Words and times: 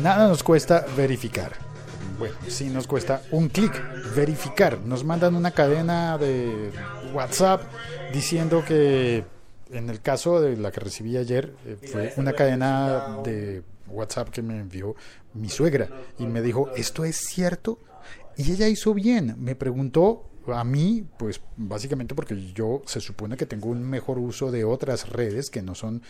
Nada 0.00 0.28
nos 0.28 0.42
cuesta 0.42 0.86
verificar. 0.96 1.52
Bueno, 2.18 2.34
sí 2.48 2.68
nos 2.68 2.86
cuesta 2.86 3.22
un 3.30 3.48
clic, 3.48 3.72
verificar. 4.14 4.78
Nos 4.78 5.04
mandan 5.04 5.34
una 5.34 5.52
cadena 5.52 6.18
de 6.18 6.70
WhatsApp 7.14 7.62
diciendo 8.12 8.62
que, 8.66 9.24
en 9.70 9.88
el 9.88 10.00
caso 10.00 10.40
de 10.40 10.56
la 10.56 10.70
que 10.70 10.80
recibí 10.80 11.16
ayer, 11.16 11.52
eh, 11.64 11.76
fue 11.90 12.12
una 12.16 12.32
cadena 12.32 13.18
de 13.24 13.62
WhatsApp 13.88 14.28
que 14.28 14.42
me 14.42 14.58
envió 14.58 14.94
mi 15.34 15.48
suegra 15.48 15.88
y 16.18 16.26
me 16.26 16.42
dijo, 16.42 16.70
¿esto 16.76 17.04
es 17.04 17.16
cierto? 17.16 17.78
Y 18.36 18.52
ella 18.52 18.68
hizo 18.68 18.94
bien, 18.94 19.36
me 19.38 19.54
preguntó 19.54 20.29
a 20.48 20.64
mí, 20.64 21.04
pues 21.18 21.40
básicamente 21.56 22.14
porque 22.14 22.52
yo 22.52 22.82
se 22.86 23.00
supone 23.00 23.36
que 23.36 23.46
tengo 23.46 23.68
un 23.68 23.82
mejor 23.82 24.18
uso 24.18 24.50
de 24.50 24.64
otras 24.64 25.08
redes 25.08 25.50
que 25.50 25.62
no 25.62 25.74
son 25.74 26.02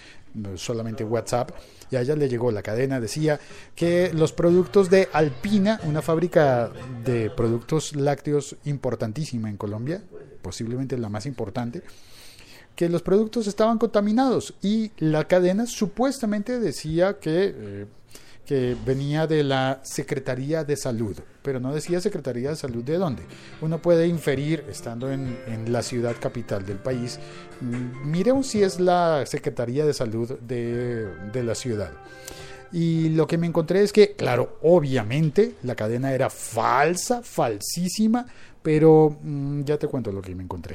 solamente 0.57 1.05
WhatsApp, 1.05 1.51
y 1.91 1.97
a 1.97 2.01
ella 2.01 2.17
le 2.17 2.29
llegó 2.29 2.53
la 2.53 2.63
cadena, 2.63 3.01
decía 3.01 3.41
que 3.75 4.13
los 4.15 4.33
productos 4.33 4.91
de 4.91 5.09
Alpina, 5.13 5.81
una 5.85 6.03
fábrica 6.03 6.71
de 7.05 7.31
productos 7.31 7.97
lácteos 7.97 8.57
importantísima 8.65 9.51
en 9.51 9.57
Colombia, 9.57 10.03
posiblemente 10.43 10.97
la 10.97 11.09
más 11.09 11.27
importante, 11.27 11.83
que 12.77 12.89
los 12.89 13.03
productos 13.03 13.47
estaban 13.47 13.79
contaminados. 13.79 14.55
Y 14.63 14.93
la 14.99 15.27
cadena 15.27 15.67
supuestamente 15.67 16.59
decía 16.59 17.19
que... 17.19 17.55
Eh, 17.57 17.87
que 18.51 18.77
venía 18.85 19.29
de 19.29 19.45
la 19.45 19.79
Secretaría 19.85 20.65
de 20.65 20.77
Salud, 20.77 21.17
pero 21.41 21.61
no 21.61 21.73
decía 21.73 22.01
Secretaría 22.01 22.51
de 22.51 22.57
Salud 22.57 22.83
de 22.83 22.99
dónde. 22.99 23.23
Uno 23.61 23.81
puede 23.81 24.09
inferir, 24.09 24.65
estando 24.69 25.13
en, 25.13 25.39
la 25.71 25.85
ciudad 25.85 26.17
capital 26.19 26.67
del 26.67 26.79
país, 26.79 27.21
mm, 27.61 28.11
miremos 28.11 28.49
si 28.49 28.65
es 28.65 28.81
la 28.81 29.25
Secretaría 29.25 29.87
de 29.87 29.95
Salud 29.95 30.37
de, 30.41 31.07
de 31.33 31.45
la 31.45 31.55
ciudad. 31.55 31.93
Y 32.73 33.11
lo 33.11 33.29
que 33.29 33.39
me 33.39 33.47
encontré 33.47 33.85
es 33.85 33.93
que, 33.93 34.17
claro, 34.17 34.59
obviamente 34.63 35.55
la 35.63 35.77
cadena 35.77 36.13
era 36.13 36.29
falsa, 36.29 37.23
falsísima, 37.23 38.27
pero 38.63 39.17
mm, 39.23 39.63
ya 39.63 39.79
te 39.79 39.87
cuento 39.87 40.11
lo 40.11 40.23
que 40.23 40.35
me 40.35 40.43
encontré. 40.43 40.75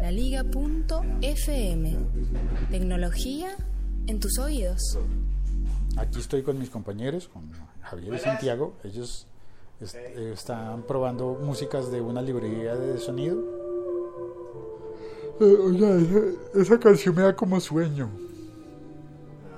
La 0.00 0.10
Liga.fm. 0.10 1.96
Tecnología 2.72 3.54
en 4.08 4.18
tus 4.18 4.36
oídos. 4.40 4.98
Aquí 5.98 6.20
estoy 6.20 6.42
con 6.42 6.58
mis 6.58 6.70
compañeros, 6.70 7.28
con 7.28 7.50
Javier 7.82 8.14
y 8.14 8.18
Santiago. 8.18 8.74
Ellos 8.84 9.26
están 9.80 10.82
probando 10.82 11.34
músicas 11.34 11.90
de 11.90 12.00
una 12.00 12.22
librería 12.22 12.76
de 12.76 12.98
sonido. 12.98 13.38
Eh, 15.40 15.44
oye, 15.44 16.36
esa 16.54 16.78
canción 16.78 17.16
me 17.16 17.22
da 17.22 17.34
como 17.34 17.60
sueño. 17.60 18.08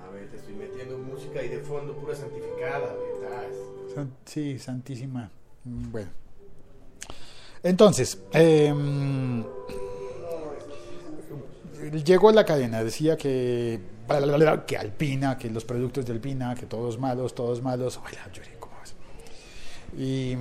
A 0.06 0.10
ver, 0.12 0.30
te 0.30 0.36
estoy 0.38 0.54
metiendo 0.54 0.98
música 0.98 1.42
y 1.42 1.48
de 1.48 1.58
fondo 1.60 1.94
pura 1.94 2.14
santificada, 2.14 2.94
¿verdad? 2.94 4.06
sí, 4.24 4.58
santísima. 4.58 5.30
Mm, 5.64 5.92
bueno. 5.92 6.10
Entonces, 7.62 8.18
eh, 8.32 8.74
llegó 12.04 12.32
la 12.32 12.44
cadena, 12.44 12.82
decía 12.82 13.16
que, 13.18 13.80
que 14.66 14.76
Alpina, 14.76 15.38
que 15.38 15.50
los 15.50 15.64
productos 15.64 16.06
de 16.06 16.12
Alpina, 16.12 16.54
que 16.54 16.66
todos 16.66 16.98
malos, 16.98 17.34
todos 17.34 17.62
malos. 17.62 18.00
Y, 19.96 20.36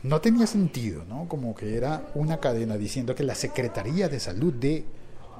no 0.00 0.20
tenía 0.20 0.46
sentido, 0.46 1.04
¿no? 1.08 1.28
Como 1.28 1.56
que 1.56 1.76
era 1.76 2.08
una 2.14 2.38
cadena 2.38 2.76
diciendo 2.76 3.16
que 3.16 3.24
la 3.24 3.34
Secretaría 3.34 4.08
de 4.08 4.20
Salud 4.20 4.54
de 4.54 4.84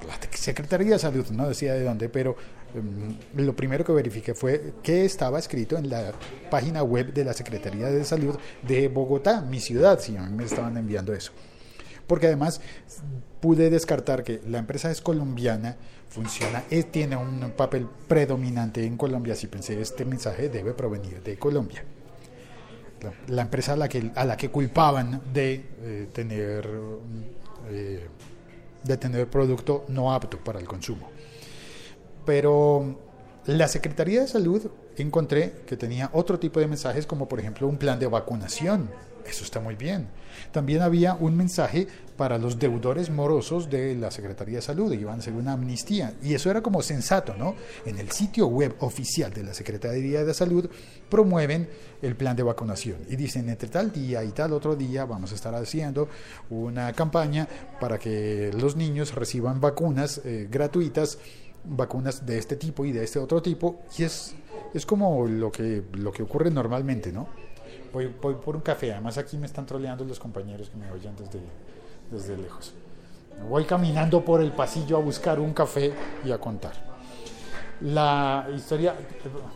la 0.07 0.19
Secretaría 0.37 0.93
de 0.93 0.99
Salud, 0.99 1.27
no 1.31 1.49
decía 1.49 1.75
de 1.75 1.85
dónde, 1.85 2.09
pero 2.09 2.37
em, 2.75 3.17
lo 3.37 3.55
primero 3.55 3.85
que 3.85 3.93
verifiqué 3.93 4.35
fue 4.35 4.75
que 4.83 5.05
estaba 5.05 5.39
escrito 5.39 5.77
en 5.77 5.89
la 5.89 6.13
página 6.51 6.83
web 6.83 7.13
de 7.13 7.25
la 7.25 7.33
Secretaría 7.33 7.87
de 7.87 8.05
Salud 8.05 8.37
de 8.67 8.89
Bogotá, 8.89 9.41
mi 9.41 9.61
ciudad, 9.61 10.01
si 10.01 10.17
a 10.17 10.23
mí 10.23 10.37
me 10.37 10.45
estaban 10.45 10.77
enviando 10.77 11.13
eso 11.13 11.33
porque 12.09 12.27
además 12.27 12.61
pude 13.41 13.71
descartar 13.71 14.25
que 14.25 14.41
la 14.49 14.59
empresa 14.59 14.91
es 14.91 15.01
colombiana, 15.01 15.77
funciona, 16.09 16.65
eh, 16.71 16.85
tiene 16.85 17.17
un 17.17 17.53
papel 17.57 17.87
predominante 18.07 18.85
en 18.85 18.97
Colombia, 18.97 19.35
si 19.35 19.47
pensé 19.47 19.81
este 19.81 20.05
mensaje 20.05 20.49
debe 20.49 20.73
provenir 20.73 21.23
de 21.23 21.39
Colombia. 21.39 21.85
La, 23.29 23.43
empresa 23.43 23.75
a 23.75 23.77
la 23.77 23.89
que, 23.89 24.11
a 24.15 24.25
la 24.25 24.37
que 24.37 24.51
culpaban 24.51 25.23
de 25.33 25.65
eh, 25.83 26.09
tener 26.13 26.69
eh, 27.71 28.09
de 28.83 28.97
tener 28.97 29.29
producto 29.29 29.85
no 29.89 30.13
apto 30.13 30.39
para 30.39 30.59
el 30.59 30.67
consumo. 30.67 31.11
Pero 32.25 32.99
la 33.47 33.69
Secretaría 33.69 34.23
de 34.23 34.29
Salud 34.29 34.71
encontré 34.97 35.63
que 35.67 35.77
tenía 35.77 36.11
otro 36.13 36.39
tipo 36.39 36.61
de 36.61 36.67
mensajes 36.67 37.07
como 37.07 37.29
por 37.29 37.39
ejemplo 37.41 37.69
un 37.69 37.77
plan 37.77 37.99
de 37.99 38.07
vacunación 38.07 38.91
eso 39.27 39.45
está 39.45 39.61
muy 39.61 39.75
bien. 39.75 40.09
También 40.53 40.83
había 40.83 41.15
un 41.15 41.37
mensaje 41.37 41.87
para 42.17 42.37
los 42.37 42.59
deudores 42.59 43.11
morosos 43.11 43.71
de 43.71 43.95
la 43.95 44.11
Secretaría 44.11 44.57
de 44.57 44.63
Salud, 44.63 44.93
iban 44.93 45.21
a 45.21 45.23
ser 45.23 45.35
una 45.35 45.53
amnistía. 45.53 46.15
Y 46.23 46.35
eso 46.35 46.51
era 46.51 46.63
como 46.63 46.83
sensato, 46.83 47.35
¿no? 47.37 47.55
En 47.87 47.99
el 47.99 48.11
sitio 48.11 48.49
web 48.49 48.75
oficial 48.81 49.33
de 49.33 49.45
la 49.45 49.55
Secretaría 49.55 50.25
de 50.25 50.35
Salud 50.35 50.69
promueven 51.09 51.69
el 52.03 52.17
plan 52.17 52.37
de 52.37 52.43
vacunación 52.43 52.99
y 53.09 53.17
dicen 53.17 53.49
entre 53.49 53.69
tal 53.69 53.93
día 53.93 54.23
y 54.23 54.31
tal 54.31 54.53
otro 54.53 54.77
día 54.77 55.05
vamos 55.05 55.33
a 55.33 55.35
estar 55.35 55.55
haciendo 55.55 56.09
una 56.51 56.93
campaña 56.93 57.49
para 57.81 57.99
que 57.99 58.53
los 58.53 58.77
niños 58.77 59.15
reciban 59.15 59.61
vacunas 59.61 60.21
eh, 60.25 60.47
gratuitas 60.51 61.19
vacunas 61.65 62.25
de 62.25 62.39
este 62.39 62.57
tipo 62.57 62.85
y 62.85 62.93
de 62.93 63.05
este 63.05 63.19
otro 63.19 63.43
tipo 63.43 63.81
y 63.97 64.05
es, 64.05 64.35
es 64.75 64.87
como 64.87 65.27
lo 65.27 65.51
que, 65.51 65.83
lo 65.93 66.13
que 66.13 66.23
ocurre 66.23 66.51
normalmente, 66.51 67.13
¿no? 67.13 67.29
Voy, 68.07 68.35
por 68.35 68.57
un 68.57 68.63
café. 68.63 68.93
Además 68.93 69.19
aquí 69.19 69.37
me 69.37 69.47
están 69.47 69.67
troleando 69.67 70.05
los 70.05 70.19
compañeros 70.19 70.71
que 70.71 70.77
me 70.77 70.91
oyen 70.91 71.15
desde, 71.17 71.41
desde 72.11 72.37
lejos. 72.37 72.73
Voy 73.49 73.65
caminando 73.65 74.25
por 74.25 74.41
el 74.41 74.53
pasillo 74.53 74.97
a 74.97 75.01
buscar 75.01 75.39
un 75.39 75.53
café 75.53 75.93
y 76.25 76.33
a 76.33 76.39
contar. 76.39 76.73
La 77.81 78.49
historia... 78.55 78.95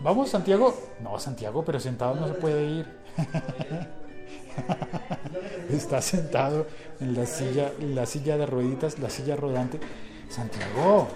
¿Vamos, 0.00 0.30
Santiago? 0.30 0.74
No, 1.00 1.18
Santiago, 1.18 1.64
pero 1.64 1.80
sentado 1.80 2.14
no 2.14 2.28
se 2.28 2.34
puede 2.34 2.64
ir. 2.64 2.86
Está 5.70 6.00
sentado 6.00 6.66
en 7.00 7.14
la 7.14 7.26
silla, 7.26 7.72
la 7.80 8.06
silla 8.06 8.36
de 8.36 8.46
rueditas, 8.46 8.98
la 8.98 9.10
silla 9.10 9.34
rodante. 9.34 9.80
Santiago. 10.28 11.08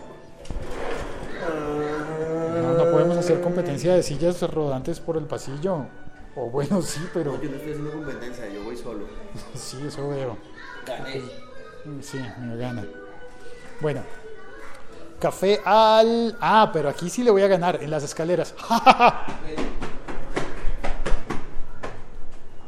No, 2.63 2.73
no 2.73 2.91
podemos 2.91 3.17
hacer 3.17 3.41
competencia 3.41 3.95
de 3.95 4.03
sillas 4.03 4.43
rodantes 4.43 4.99
por 4.99 5.17
el 5.17 5.25
pasillo. 5.25 5.87
O 6.37 6.51
bueno, 6.51 6.83
sí, 6.83 7.01
pero. 7.13 7.41
yo 7.41 7.49
no 7.49 7.57
estoy 7.57 7.73
haciendo 7.73 7.93
competencia, 7.93 8.49
yo 8.49 8.63
voy 8.63 8.77
solo. 8.77 9.07
sí, 9.55 9.79
eso 9.87 10.09
veo. 10.09 10.37
Gané. 10.87 11.23
Sí, 12.03 12.19
me 12.41 12.57
gana. 12.57 12.85
Bueno. 13.81 14.03
Café 15.19 15.61
al. 15.65 16.37
Ah, 16.41 16.71
pero 16.73 16.91
aquí 16.91 17.09
sí 17.09 17.25
le 17.25 17.31
voy 17.31 17.43
a 17.43 17.49
ganar, 17.49 17.83
en 17.83 17.91
las 17.91 18.05
escaleras. 18.05 18.55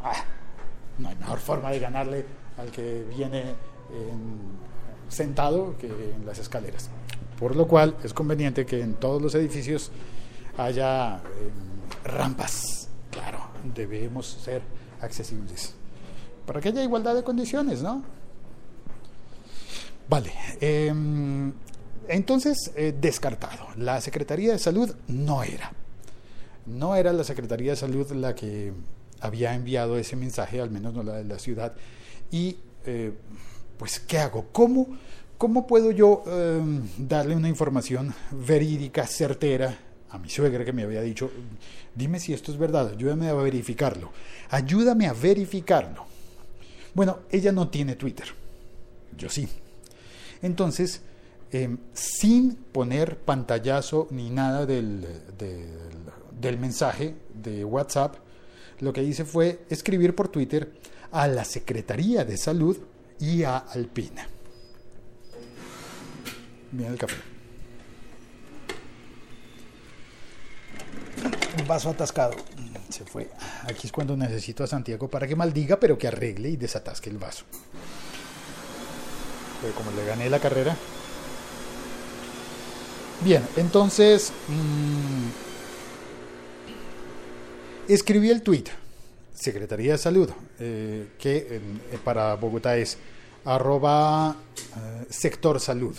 Ah, 0.01 0.25
no 0.97 1.09
hay 1.09 1.17
mejor 1.17 1.39
forma 1.39 1.71
de 1.71 1.81
ganarle 1.81 2.25
al 2.57 2.71
que 2.71 3.05
viene 3.11 3.55
sentado 5.09 5.77
que 5.79 5.87
en 5.87 6.25
las 6.25 6.39
escaleras. 6.39 6.91
Por 7.39 7.57
lo 7.57 7.67
cual 7.67 7.97
es 8.03 8.13
conveniente 8.13 8.67
que 8.67 8.81
en 8.81 8.95
todos 8.95 9.21
los 9.23 9.35
edificios 9.35 9.91
haya 10.57 11.17
em, 11.17 11.23
rampas. 12.05 12.78
Debemos 13.75 14.27
ser 14.27 14.63
accesibles. 15.01 15.75
Para 16.47 16.61
que 16.61 16.69
haya 16.69 16.83
igualdad 16.83 17.15
de 17.15 17.23
condiciones, 17.23 17.83
¿no? 17.83 18.03
Vale. 20.09 20.33
Em, 20.61 21.53
entonces, 22.09 22.73
eh, 22.75 22.95
descartado. 22.99 23.67
La 23.77 24.01
Secretaría 24.01 24.53
de 24.53 24.59
Salud 24.59 24.95
no 25.09 25.43
era. 25.43 25.73
No 26.67 26.97
era 26.97 27.13
la 27.13 27.25
Secretaría 27.25 27.73
de 27.73 27.77
Salud 27.77 28.11
la 28.13 28.35
que 28.35 28.73
había 29.21 29.55
enviado 29.55 29.99
ese 29.99 30.17
mensaje, 30.17 30.61
al 30.61 30.71
menos 30.71 30.95
no 30.95 31.03
la 31.03 31.15
de 31.15 31.25
la 31.25 31.39
ciudad. 31.39 31.75
Y, 32.31 32.57
eh, 32.87 33.13
pues, 33.77 34.01
¿qué 34.01 34.19
hago? 34.19 34.47
¿Cómo, 34.53 34.87
cómo 35.37 35.67
puedo 35.67 35.91
yo 35.91 36.23
em, 36.27 36.89
darle 36.97 37.37
una 37.37 37.49
información 37.49 38.15
verídica, 38.31 39.07
certera, 39.07 39.79
a 40.11 40.19
mi 40.19 40.29
suegra 40.29 40.65
que 40.65 40.73
me 40.73 40.85
había 40.85 41.03
dicho, 41.03 41.31
dime 41.95 42.21
si 42.21 42.33
esto 42.33 42.51
es 42.53 42.59
verdad, 42.59 42.93
ayúdame 42.93 43.29
a 43.29 43.35
verificarlo, 43.35 44.11
ayúdame 44.51 45.07
a 45.07 45.13
verificarlo. 45.13 46.07
Bueno, 46.95 47.21
ella 47.31 47.53
no 47.53 47.69
tiene 47.69 47.97
Twitter, 47.97 48.27
yo 49.17 49.29
sí. 49.29 49.49
Entonces, 50.43 51.03
em, 51.53 51.79
sin 51.93 52.55
poner 52.55 53.19
pantallazo 53.19 54.09
ni 54.11 54.31
nada 54.31 54.67
del, 54.67 55.07
del 56.41 56.59
mensaje 56.59 57.15
de 57.35 57.65
WhatsApp, 57.65 58.17
lo 58.81 58.93
que 58.93 59.03
hice 59.03 59.25
fue 59.25 59.61
escribir 59.69 60.15
por 60.15 60.29
Twitter 60.29 60.73
a 61.11 61.27
la 61.27 61.45
Secretaría 61.45 62.25
de 62.25 62.37
Salud 62.37 62.79
y 63.19 63.43
a 63.43 63.59
Alpina. 63.59 64.29
Mira 66.73 66.91
el 66.91 66.99
café. 66.99 67.38
Un 71.61 71.67
vaso 71.67 71.91
atascado. 71.91 72.35
Se 72.89 73.05
fue. 73.05 73.29
Aquí 73.65 73.87
es 73.87 73.93
cuando 73.93 74.17
necesito 74.17 74.65
a 74.65 74.67
Santiago 74.67 75.09
para 75.09 75.27
que 75.27 75.37
maldiga, 75.37 75.79
pero 75.79 75.99
que 75.99 76.09
arregle 76.09 76.51
y 76.51 76.57
desatasque 76.57 77.11
el 77.11 77.19
vaso. 77.19 77.45
Pero 79.61 79.75
como 79.75 79.91
le 79.91 80.05
gané 80.07 80.31
la 80.31 80.39
carrera. 80.39 80.77
Bien, 83.21 83.43
entonces 83.57 84.33
mmm, 84.49 85.29
escribí 87.93 88.31
el 88.31 88.43
tweet. 88.43 88.65
Secretaría 89.35 89.93
de 89.93 89.99
Salud, 89.99 90.31
eh, 90.59 91.11
que 91.19 91.47
eh, 91.49 91.61
para 92.03 92.35
Bogotá 92.35 92.77
es 92.77 92.99
arroba 93.45 94.37
eh, 94.77 95.07
sector 95.11 95.61
salud. 95.61 95.97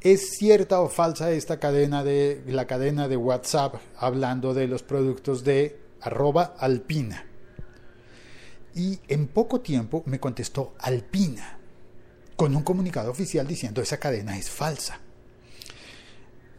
¿Es 0.00 0.30
cierta 0.38 0.80
o 0.80 0.88
falsa 0.88 1.32
esta 1.32 1.58
cadena 1.58 2.04
de 2.04 2.42
la 2.46 2.66
cadena 2.66 3.08
de 3.08 3.16
WhatsApp 3.16 3.76
hablando 3.96 4.54
de 4.54 4.68
los 4.68 4.82
productos 4.82 5.42
de 5.42 5.78
arroba 6.00 6.54
alpina? 6.58 7.26
Y 8.74 9.00
en 9.08 9.26
poco 9.26 9.60
tiempo 9.60 10.04
me 10.06 10.20
contestó 10.20 10.74
Alpina 10.78 11.58
con 12.36 12.54
un 12.54 12.62
comunicado 12.62 13.10
oficial 13.10 13.44
diciendo 13.44 13.82
esa 13.82 13.98
cadena 13.98 14.38
es 14.38 14.48
falsa. 14.48 15.00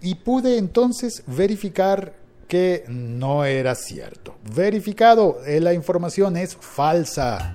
Y 0.02 0.16
pude 0.16 0.58
entonces 0.58 1.24
verificar 1.26 2.14
que 2.50 2.84
no 2.90 3.46
era 3.46 3.76
cierto. 3.76 4.36
Verificado, 4.54 5.46
eh, 5.46 5.62
la 5.62 5.74
información 5.74 6.36
es 6.36 6.58
falsa. 6.58 7.54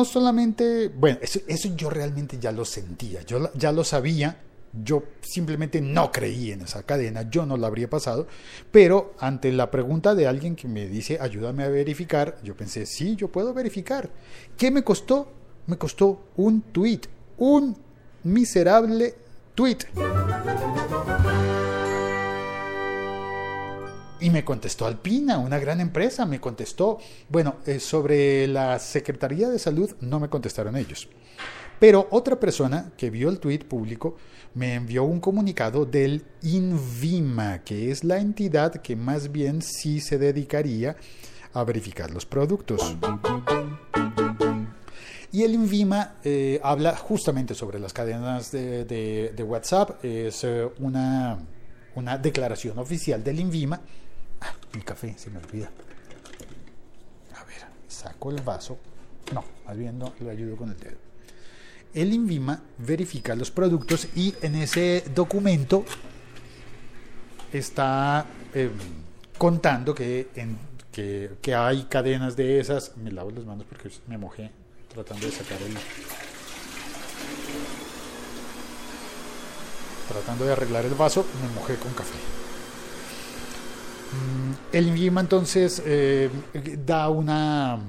No 0.00 0.06
solamente, 0.06 0.88
bueno, 0.88 1.18
eso, 1.20 1.68
yo 1.76 1.90
realmente 1.90 2.38
ya 2.40 2.52
lo 2.52 2.64
sentía, 2.64 3.20
yo 3.20 3.52
ya 3.52 3.70
lo 3.70 3.84
sabía, 3.84 4.34
yo 4.72 5.02
simplemente 5.20 5.82
no 5.82 6.10
creí 6.10 6.52
en 6.52 6.62
esa 6.62 6.84
cadena, 6.84 7.28
yo 7.28 7.44
no 7.44 7.58
la 7.58 7.66
habría 7.66 7.90
pasado, 7.90 8.26
pero 8.70 9.12
ante 9.18 9.52
la 9.52 9.70
pregunta 9.70 10.14
de 10.14 10.26
alguien 10.26 10.56
que 10.56 10.68
me 10.68 10.86
dice 10.86 11.18
ayúdame 11.20 11.64
a 11.64 11.68
verificar, 11.68 12.38
yo 12.42 12.56
pensé, 12.56 12.86
sí, 12.86 13.14
yo 13.14 13.28
puedo 13.28 13.52
verificar. 13.52 14.08
¿Qué 14.56 14.70
me 14.70 14.82
costó? 14.82 15.30
Me 15.66 15.76
costó 15.76 16.28
un 16.36 16.62
tweet, 16.62 17.02
un 17.36 17.76
miserable 18.24 19.14
tweet. 19.54 19.80
Y 24.20 24.28
me 24.28 24.44
contestó 24.44 24.86
Alpina, 24.86 25.38
una 25.38 25.58
gran 25.58 25.80
empresa, 25.80 26.26
me 26.26 26.40
contestó. 26.40 26.98
Bueno, 27.30 27.56
eh, 27.66 27.80
sobre 27.80 28.46
la 28.46 28.78
Secretaría 28.78 29.48
de 29.48 29.58
Salud 29.58 29.90
no 30.02 30.20
me 30.20 30.28
contestaron 30.28 30.76
ellos. 30.76 31.08
Pero 31.78 32.06
otra 32.10 32.38
persona 32.38 32.92
que 32.98 33.08
vio 33.08 33.30
el 33.30 33.40
tweet 33.40 33.60
público 33.60 34.16
me 34.54 34.74
envió 34.74 35.04
un 35.04 35.20
comunicado 35.20 35.86
del 35.86 36.24
INVIMA, 36.42 37.60
que 37.64 37.90
es 37.90 38.04
la 38.04 38.18
entidad 38.18 38.74
que 38.82 38.94
más 38.94 39.32
bien 39.32 39.62
sí 39.62 40.00
se 40.00 40.18
dedicaría 40.18 40.96
a 41.54 41.64
verificar 41.64 42.10
los 42.10 42.26
productos. 42.26 42.94
Y 45.32 45.44
el 45.44 45.54
INVIMA 45.54 46.16
eh, 46.24 46.60
habla 46.62 46.94
justamente 46.94 47.54
sobre 47.54 47.78
las 47.78 47.94
cadenas 47.94 48.52
de, 48.52 48.84
de, 48.84 49.32
de 49.34 49.42
WhatsApp. 49.42 50.04
Es 50.04 50.44
eh, 50.44 50.68
una, 50.80 51.38
una 51.94 52.18
declaración 52.18 52.78
oficial 52.78 53.24
del 53.24 53.40
INVIMA 53.40 53.80
Ah, 54.40 54.54
mi 54.74 54.82
café, 54.82 55.14
se 55.18 55.30
me 55.30 55.38
olvida. 55.38 55.70
A 57.36 57.44
ver, 57.44 57.58
saco 57.88 58.30
el 58.30 58.40
vaso. 58.42 58.78
No, 59.34 59.44
más 59.66 59.76
bien 59.76 59.98
no, 59.98 60.14
lo 60.20 60.30
ayudo 60.30 60.56
con 60.56 60.70
el 60.70 60.78
dedo. 60.78 60.96
El 61.94 62.12
INVIMA 62.12 62.62
verifica 62.78 63.34
los 63.34 63.50
productos 63.50 64.08
y 64.14 64.34
en 64.42 64.54
ese 64.54 65.04
documento 65.14 65.84
está 67.52 68.26
eh, 68.54 68.70
contando 69.36 69.94
que, 69.94 70.28
que, 70.92 71.32
que, 71.42 71.54
hay 71.54 71.84
cadenas 71.84 72.36
de 72.36 72.60
esas. 72.60 72.96
Me 72.96 73.10
lavo 73.10 73.30
las 73.30 73.44
manos 73.44 73.66
porque 73.68 73.90
me 74.06 74.18
mojé 74.18 74.52
tratando 74.92 75.26
de 75.26 75.32
sacar 75.32 75.60
el. 75.62 75.74
Tratando 80.08 80.44
de 80.44 80.52
arreglar 80.52 80.84
el 80.84 80.94
vaso, 80.94 81.24
me 81.42 81.48
mojé 81.60 81.76
con 81.76 81.92
café. 81.92 82.18
El 84.72 84.88
INVIMA 84.88 85.20
entonces 85.20 85.82
eh, 85.84 86.30
da 86.86 87.08
una 87.08 87.80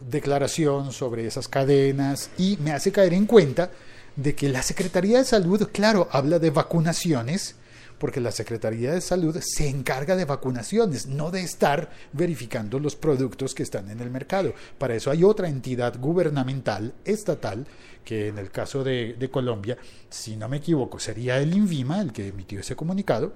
declaración 0.00 0.92
sobre 0.92 1.26
esas 1.26 1.48
cadenas 1.48 2.30
y 2.38 2.58
me 2.58 2.72
hace 2.72 2.92
caer 2.92 3.14
en 3.14 3.26
cuenta 3.26 3.70
de 4.16 4.34
que 4.34 4.48
la 4.48 4.62
Secretaría 4.62 5.18
de 5.18 5.24
Salud, 5.24 5.68
claro, 5.72 6.08
habla 6.10 6.38
de 6.38 6.50
vacunaciones, 6.50 7.56
porque 7.98 8.20
la 8.20 8.30
Secretaría 8.30 8.92
de 8.92 9.00
Salud 9.00 9.38
se 9.40 9.68
encarga 9.68 10.16
de 10.16 10.24
vacunaciones, 10.24 11.06
no 11.06 11.30
de 11.30 11.40
estar 11.42 11.90
verificando 12.12 12.78
los 12.78 12.96
productos 12.96 13.54
que 13.54 13.62
están 13.62 13.90
en 13.90 14.00
el 14.00 14.10
mercado. 14.10 14.54
Para 14.78 14.94
eso 14.94 15.10
hay 15.10 15.24
otra 15.24 15.48
entidad 15.48 15.98
gubernamental, 15.98 16.94
estatal, 17.04 17.66
que 18.04 18.28
en 18.28 18.38
el 18.38 18.50
caso 18.50 18.84
de, 18.84 19.14
de 19.18 19.30
Colombia, 19.30 19.78
si 20.10 20.36
no 20.36 20.48
me 20.48 20.58
equivoco, 20.58 20.98
sería 20.98 21.38
el 21.38 21.54
INVIMA 21.54 22.00
el 22.02 22.12
que 22.12 22.28
emitió 22.28 22.60
ese 22.60 22.76
comunicado, 22.76 23.32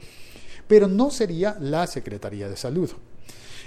pero 0.71 0.87
no 0.87 1.11
sería 1.11 1.57
la 1.59 1.85
Secretaría 1.89 2.49
de 2.49 2.57
Salud. 2.57 2.89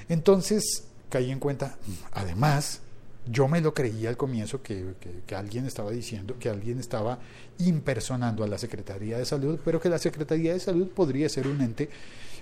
Entonces 0.07 0.85
caí 1.09 1.31
en 1.31 1.39
cuenta, 1.39 1.75
además, 2.13 2.79
yo 3.25 3.49
me 3.49 3.59
lo 3.59 3.73
creía 3.73 4.07
al 4.07 4.15
comienzo 4.15 4.63
que, 4.63 4.93
que, 5.27 5.35
alguien 5.35 5.65
estaba 5.65 5.91
diciendo, 5.91 6.39
que 6.39 6.49
alguien 6.49 6.79
estaba 6.79 7.19
impersonando 7.59 8.41
a 8.45 8.47
la 8.47 8.57
Secretaría 8.57 9.17
de 9.17 9.25
Salud, 9.25 9.59
pero 9.65 9.81
que 9.81 9.89
la 9.89 9.99
Secretaría 9.99 10.53
de 10.53 10.61
Salud 10.61 10.87
podría 10.91 11.27
ser 11.27 11.45
un 11.45 11.59
ente 11.59 11.89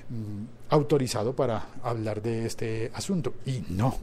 mmm, 0.09 0.43
autorizado 0.69 1.35
para 1.35 1.69
hablar 1.81 2.21
de 2.21 2.45
este 2.45 2.91
asunto. 2.93 3.33
Y 3.47 3.63
no, 3.69 3.97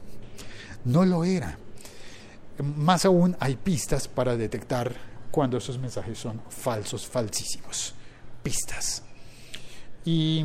no 0.83 1.05
lo 1.05 1.23
era. 1.23 1.57
Más 2.75 3.05
aún 3.05 3.37
hay 3.39 3.55
pistas 3.55 4.09
para 4.09 4.35
detectar 4.35 4.93
cuando 5.31 5.55
esos 5.55 5.79
mensajes 5.79 6.17
son 6.17 6.41
falsos, 6.49 7.07
falsísimos. 7.07 7.93
Pistas. 8.43 9.03
Y, 10.05 10.43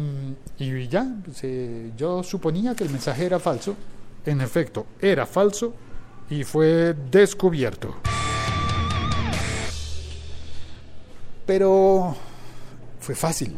ya, 0.88 1.06
pues, 1.24 1.38
eh, 1.42 1.92
yo 1.96 2.22
suponía 2.22 2.74
que 2.74 2.84
el 2.84 2.90
mensaje 2.90 3.26
era 3.26 3.38
falso. 3.38 3.76
En 4.26 4.40
efecto, 4.40 4.86
era 5.00 5.26
falso 5.26 5.74
y 6.30 6.44
fue 6.44 6.94
descubierto. 7.10 7.94
Pero 11.46 12.16
fue 13.00 13.14
fácil. 13.14 13.56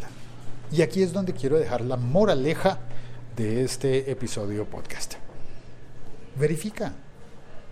Y 0.72 0.82
aquí 0.82 1.02
es 1.02 1.12
donde 1.12 1.32
quiero 1.32 1.56
dejar 1.56 1.82
la 1.82 1.96
moraleja 1.96 2.80
de 3.36 3.62
este 3.62 4.10
episodio 4.10 4.64
podcast. 4.64 5.14
Verifica. 6.38 6.92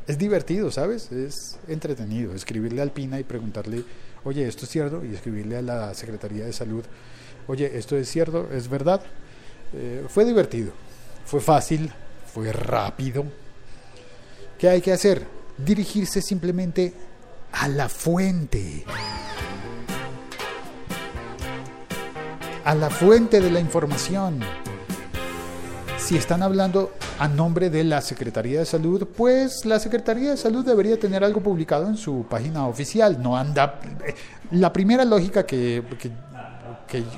Es 0.06 0.18
divertido, 0.18 0.70
¿sabes? 0.70 1.10
Es 1.10 1.58
entretenido 1.66 2.34
escribirle 2.34 2.82
al 2.82 2.92
Pina 2.92 3.18
y 3.18 3.24
preguntarle, 3.24 3.84
oye, 4.22 4.46
¿esto 4.46 4.66
es 4.66 4.70
cierto? 4.70 5.04
Y 5.04 5.14
escribirle 5.14 5.56
a 5.56 5.62
la 5.62 5.94
Secretaría 5.94 6.44
de 6.44 6.52
Salud, 6.52 6.84
oye, 7.46 7.76
¿esto 7.76 7.96
es 7.96 8.08
cierto? 8.08 8.48
¿Es 8.52 8.68
verdad? 8.68 9.00
Eh, 9.72 10.04
fue 10.08 10.24
divertido, 10.24 10.72
fue 11.24 11.40
fácil, 11.40 11.92
fue 12.32 12.52
rápido. 12.52 13.24
¿Qué 14.58 14.68
hay 14.68 14.80
que 14.80 14.92
hacer? 14.92 15.26
Dirigirse 15.58 16.22
simplemente 16.22 16.94
a 17.52 17.68
la 17.68 17.88
fuente. 17.88 18.84
A 22.64 22.74
la 22.74 22.90
fuente 22.90 23.40
de 23.40 23.50
la 23.50 23.60
información. 23.60 24.40
Si 25.98 26.16
están 26.16 26.42
hablando 26.42 26.92
a 27.18 27.28
nombre 27.28 27.70
de 27.70 27.84
la 27.84 28.00
Secretaría 28.00 28.60
de 28.60 28.66
Salud, 28.66 29.06
pues 29.16 29.64
la 29.64 29.78
Secretaría 29.78 30.32
de 30.32 30.36
Salud 30.36 30.64
debería 30.64 30.98
tener 30.98 31.24
algo 31.24 31.40
publicado 31.40 31.86
en 31.88 31.96
su 31.96 32.26
página 32.28 32.66
oficial. 32.66 33.22
No 33.22 33.36
anda. 33.36 33.80
La 34.50 34.72
primera 34.72 35.04
lógica 35.04 35.46
que, 35.46 35.82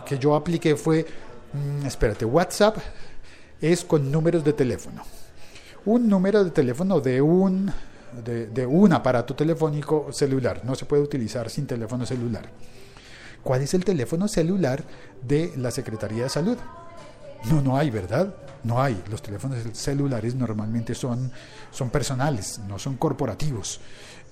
que, 0.05 0.19
yo 0.19 0.35
apliqué 0.35 0.77
fue: 0.77 1.07
mmm, 1.53 1.87
espérate, 1.87 2.25
WhatsApp 2.25 2.79
es 3.61 3.85
con 3.85 4.11
números 4.11 4.45
de 4.45 4.53
teléfono. 4.53 5.03
Un 5.85 6.09
número 6.09 6.45
de 6.45 6.51
teléfono 6.51 7.01
de 7.01 7.23
un, 7.23 7.73
de, 8.25 8.67
un 8.67 8.93
aparato 8.93 9.35
telefónico 9.35 10.13
celular. 10.13 10.63
No 10.65 10.75
se 10.75 10.85
puede 10.85 11.03
utilizar 11.03 11.49
sin 11.51 11.67
teléfono 11.67 12.05
celular. 12.05 12.51
¿Cuál 13.43 13.63
es 13.63 13.75
el 13.75 13.85
teléfono 13.85 14.27
celular 14.27 14.83
de 15.23 15.53
la 15.57 15.71
Secretaría 15.71 16.25
de 16.25 16.29
Salud? 16.29 16.59
No, 17.45 17.63
no 17.63 17.77
hay, 17.77 17.91
¿verdad? 17.91 18.35
No 18.65 18.83
hay. 18.83 19.01
Los 19.09 19.23
teléfonos 19.23 19.59
celulares 19.73 20.35
normalmente 20.35 20.95
son, 20.95 21.31
son 21.71 21.91
personales, 21.91 22.59
no 22.67 22.79
son 22.81 22.97
corporativos, 22.97 23.81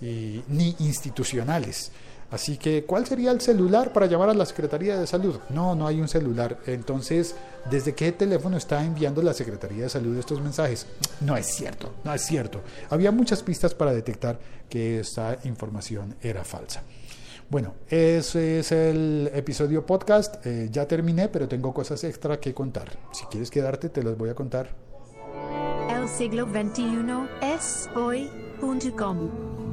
y, 0.01 0.43
ni 0.49 0.75
institucionales. 0.81 1.93
Así 2.35 2.57
que, 2.59 2.83
¿cuál 2.83 3.07
sería 3.07 3.31
el 3.31 3.41
celular 3.41 3.93
para 3.93 4.07
llamar 4.07 4.29
a 4.29 4.35
la 4.35 4.45
Secretaría 4.45 4.99
de 4.99 5.07
Salud? 5.07 5.37
No, 5.51 5.77
no 5.77 5.87
hay 5.87 6.01
un 6.01 6.09
celular. 6.09 6.59
Entonces, 6.67 7.37
¿desde 7.71 7.95
qué 7.95 8.11
teléfono 8.11 8.57
está 8.57 8.85
enviando 8.85 9.23
la 9.23 9.33
Secretaría 9.33 9.85
de 9.85 9.89
Salud 9.89 10.19
estos 10.19 10.41
mensajes? 10.41 10.85
No 11.21 11.37
es 11.37 11.47
cierto, 11.47 11.95
no 12.03 12.13
es 12.13 12.23
cierto. 12.23 12.61
Había 12.91 13.13
muchas 13.13 13.45
pistas 13.45 13.73
para 13.73 13.93
detectar 13.93 14.41
que 14.69 14.99
esta 14.99 15.39
información 15.45 16.17
era 16.21 16.43
falsa. 16.43 16.83
Bueno, 17.49 17.75
ese 17.89 18.59
es 18.59 18.73
el 18.73 19.31
episodio 19.33 19.87
podcast. 19.87 20.45
Eh, 20.45 20.71
ya 20.73 20.89
terminé, 20.89 21.29
pero 21.29 21.47
tengo 21.47 21.73
cosas 21.73 22.03
extra 22.03 22.41
que 22.41 22.53
contar. 22.53 22.99
Si 23.13 23.27
quieres 23.27 23.49
quedarte, 23.49 23.91
te 23.91 24.03
las 24.03 24.19
voy 24.19 24.31
a 24.31 24.35
contar. 24.35 24.75
El 25.89 26.09
siglo 26.09 26.47
XXI 26.47 27.29
es 27.43 27.89
hoy.com. 27.95 29.64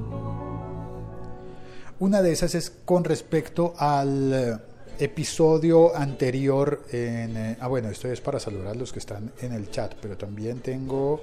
Una 2.02 2.24
de 2.24 2.32
esas 2.32 2.56
es 2.56 2.72
con 2.84 3.04
respecto 3.04 3.76
al 3.78 4.34
eh, 4.34 4.58
episodio 4.98 5.96
anterior 5.96 6.82
en... 6.92 7.38
eh, 7.38 7.58
ah, 7.60 7.68
bueno, 7.68 7.90
esto 7.90 8.08
es 8.12 8.20
para 8.22 8.40
saludar 8.40 8.70
a 8.70 8.74
los 8.74 8.92
que 8.92 8.98
están 8.98 9.32
en 9.40 9.54
el 9.54 9.70
chat, 9.70 9.94
pero 10.02 10.18
también 10.18 10.62
tengo 10.62 11.22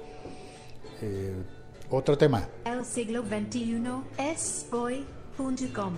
eh, 1.01 1.33
otro 1.89 2.17
tema. 2.17 2.47
El 2.63 2.85
siglo 2.85 3.23
XXI 3.23 3.81
es 4.17 4.67
hoy.com. 4.71 5.95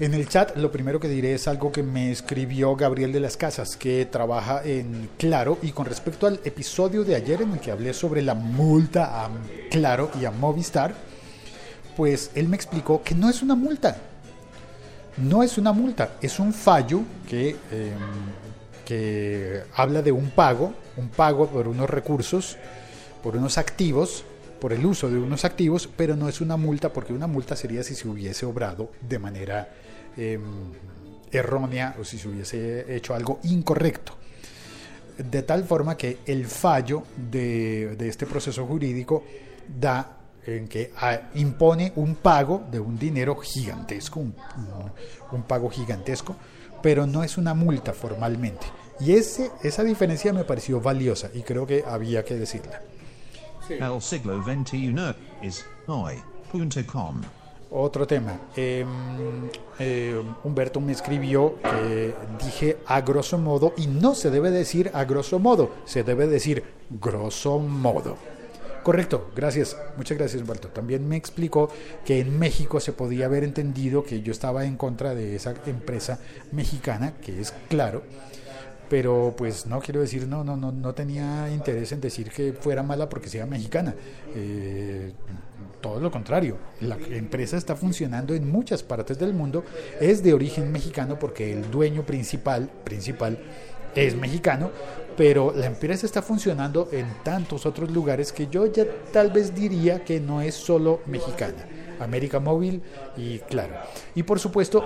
En 0.00 0.12
el 0.12 0.28
chat 0.28 0.56
lo 0.56 0.72
primero 0.72 0.98
que 0.98 1.06
diré 1.06 1.34
es 1.34 1.46
algo 1.46 1.70
que 1.70 1.84
me 1.84 2.10
escribió 2.10 2.74
Gabriel 2.74 3.12
de 3.12 3.20
las 3.20 3.36
Casas, 3.36 3.76
que 3.76 4.06
trabaja 4.06 4.60
en 4.64 5.08
Claro, 5.18 5.56
y 5.62 5.70
con 5.70 5.86
respecto 5.86 6.26
al 6.26 6.40
episodio 6.42 7.04
de 7.04 7.14
ayer 7.14 7.42
en 7.42 7.52
el 7.52 7.60
que 7.60 7.70
hablé 7.70 7.94
sobre 7.94 8.22
la 8.22 8.34
multa 8.34 9.24
a 9.24 9.30
Claro 9.70 10.10
y 10.20 10.24
a 10.24 10.32
Movistar, 10.32 10.96
pues 11.98 12.30
él 12.36 12.48
me 12.48 12.54
explicó 12.54 13.02
que 13.02 13.16
no 13.16 13.28
es 13.28 13.42
una 13.42 13.56
multa. 13.56 13.96
No 15.16 15.42
es 15.42 15.58
una 15.58 15.72
multa, 15.72 16.12
es 16.22 16.38
un 16.38 16.54
fallo 16.54 17.00
que, 17.28 17.56
eh, 17.72 17.92
que 18.84 19.64
habla 19.74 20.00
de 20.00 20.12
un 20.12 20.30
pago, 20.30 20.72
un 20.96 21.08
pago 21.08 21.48
por 21.48 21.66
unos 21.66 21.90
recursos, 21.90 22.56
por 23.20 23.36
unos 23.36 23.58
activos, 23.58 24.22
por 24.60 24.72
el 24.72 24.86
uso 24.86 25.10
de 25.10 25.18
unos 25.18 25.44
activos, 25.44 25.88
pero 25.96 26.14
no 26.14 26.28
es 26.28 26.40
una 26.40 26.56
multa 26.56 26.92
porque 26.92 27.12
una 27.12 27.26
multa 27.26 27.56
sería 27.56 27.82
si 27.82 27.96
se 27.96 28.06
hubiese 28.06 28.46
obrado 28.46 28.92
de 29.00 29.18
manera 29.18 29.68
eh, 30.16 30.38
errónea 31.32 31.96
o 32.00 32.04
si 32.04 32.16
se 32.16 32.28
hubiese 32.28 32.94
hecho 32.94 33.12
algo 33.12 33.40
incorrecto. 33.42 34.12
De 35.18 35.42
tal 35.42 35.64
forma 35.64 35.96
que 35.96 36.18
el 36.26 36.46
fallo 36.46 37.02
de 37.16 37.96
este 38.08 38.24
proceso 38.24 38.64
jurídico 38.66 39.24
da 39.80 40.17
en 40.56 40.68
que 40.68 40.92
ah, 40.96 41.18
impone 41.34 41.92
un 41.96 42.14
pago 42.16 42.62
de 42.70 42.80
un 42.80 42.98
dinero 42.98 43.36
gigantesco, 43.36 44.20
un, 44.20 44.34
un- 44.56 44.92
un 45.38 45.42
pago 45.42 45.68
gigantesco, 45.70 46.34
pero 46.82 47.06
no 47.06 47.22
es 47.22 47.36
una 47.38 47.54
multa 47.54 47.92
formalmente. 47.92 48.66
Y 49.00 49.12
ese, 49.12 49.50
esa 49.62 49.84
diferencia 49.84 50.32
me 50.32 50.44
pareció 50.44 50.80
valiosa 50.80 51.30
y 51.34 51.42
creo 51.42 51.66
que 51.66 51.84
había 51.86 52.24
que 52.24 52.34
decirla. 52.34 52.80
El 53.68 54.00
siglo 54.00 54.42
XXI 54.42 54.94
es 55.42 55.64
hoy.com. 55.86 57.20
Otro 57.70 58.06
tema. 58.06 58.32
Eh, 58.56 58.84
eh, 59.78 60.22
Humberto 60.42 60.80
me 60.80 60.92
escribió 60.92 61.56
que 61.62 62.14
dije 62.42 62.78
a 62.86 63.02
grosso 63.02 63.36
modo 63.36 63.74
y 63.76 63.86
no 63.86 64.14
se 64.14 64.30
debe 64.30 64.50
decir 64.50 64.90
a 64.94 65.04
grosso 65.04 65.38
modo, 65.38 65.70
se 65.84 66.02
debe 66.02 66.26
decir 66.26 66.64
grosso 66.88 67.58
modo. 67.58 68.16
Correcto, 68.82 69.30
gracias, 69.34 69.76
muchas 69.96 70.16
gracias 70.16 70.40
Humberto. 70.40 70.68
También 70.68 71.06
me 71.08 71.16
explicó 71.16 71.70
que 72.04 72.20
en 72.20 72.38
México 72.38 72.80
se 72.80 72.92
podía 72.92 73.26
haber 73.26 73.44
entendido 73.44 74.04
que 74.04 74.22
yo 74.22 74.32
estaba 74.32 74.64
en 74.64 74.76
contra 74.76 75.14
de 75.14 75.36
esa 75.36 75.54
empresa 75.66 76.18
mexicana, 76.52 77.14
que 77.20 77.40
es 77.40 77.52
claro, 77.68 78.02
pero 78.88 79.34
pues 79.36 79.66
no 79.66 79.80
quiero 79.80 80.00
decir, 80.00 80.26
no, 80.26 80.44
no, 80.44 80.56
no, 80.56 80.72
no 80.72 80.94
tenía 80.94 81.50
interés 81.50 81.92
en 81.92 82.00
decir 82.00 82.30
que 82.30 82.52
fuera 82.52 82.82
mala 82.82 83.08
porque 83.08 83.28
sea 83.28 83.46
mexicana. 83.46 83.94
Eh, 84.34 85.12
todo 85.80 86.00
lo 86.00 86.10
contrario, 86.10 86.56
la 86.80 86.96
empresa 87.10 87.56
está 87.56 87.76
funcionando 87.76 88.34
en 88.34 88.50
muchas 88.50 88.82
partes 88.82 89.18
del 89.18 89.32
mundo, 89.32 89.64
es 90.00 90.22
de 90.22 90.34
origen 90.34 90.72
mexicano 90.72 91.18
porque 91.18 91.52
el 91.52 91.70
dueño 91.70 92.04
principal, 92.04 92.70
principal 92.84 93.38
es 93.94 94.16
mexicano, 94.16 94.70
pero 95.18 95.52
la 95.52 95.66
empresa 95.66 96.06
está 96.06 96.22
funcionando 96.22 96.88
en 96.92 97.04
tantos 97.24 97.66
otros 97.66 97.90
lugares 97.90 98.32
que 98.32 98.46
yo 98.46 98.66
ya 98.66 98.86
tal 99.12 99.32
vez 99.32 99.52
diría 99.52 100.04
que 100.04 100.20
no 100.20 100.40
es 100.40 100.54
solo 100.54 101.00
mexicana. 101.06 101.66
América 101.98 102.38
Móvil 102.38 102.80
y 103.16 103.40
claro. 103.40 103.74
Y 104.14 104.22
por 104.22 104.38
supuesto, 104.38 104.84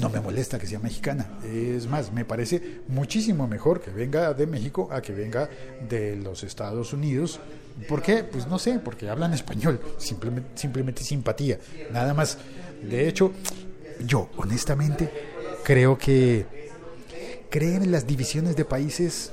no 0.00 0.08
me 0.08 0.18
molesta 0.18 0.58
que 0.58 0.66
sea 0.66 0.78
mexicana. 0.78 1.38
Es 1.44 1.86
más, 1.86 2.10
me 2.10 2.24
parece 2.24 2.80
muchísimo 2.88 3.46
mejor 3.46 3.82
que 3.82 3.90
venga 3.90 4.32
de 4.32 4.46
México 4.46 4.88
a 4.90 5.02
que 5.02 5.12
venga 5.12 5.50
de 5.86 6.16
los 6.16 6.42
Estados 6.42 6.94
Unidos. 6.94 7.38
¿Por 7.86 8.00
qué? 8.00 8.24
Pues 8.24 8.46
no 8.46 8.58
sé, 8.58 8.78
porque 8.78 9.10
hablan 9.10 9.34
español. 9.34 9.78
Simplemente, 9.98 10.48
simplemente 10.54 11.04
simpatía. 11.04 11.58
Nada 11.92 12.14
más. 12.14 12.38
De 12.82 13.06
hecho, 13.06 13.32
yo 14.06 14.30
honestamente 14.38 15.10
creo 15.64 15.98
que 15.98 16.46
creer 17.50 17.82
en 17.82 17.92
las 17.92 18.06
divisiones 18.06 18.56
de 18.56 18.64
países 18.64 19.32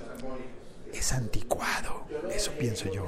es 0.94 1.14
anticuado. 1.14 2.06
Eso 2.34 2.52
pienso 2.52 2.92
yo. 2.92 3.06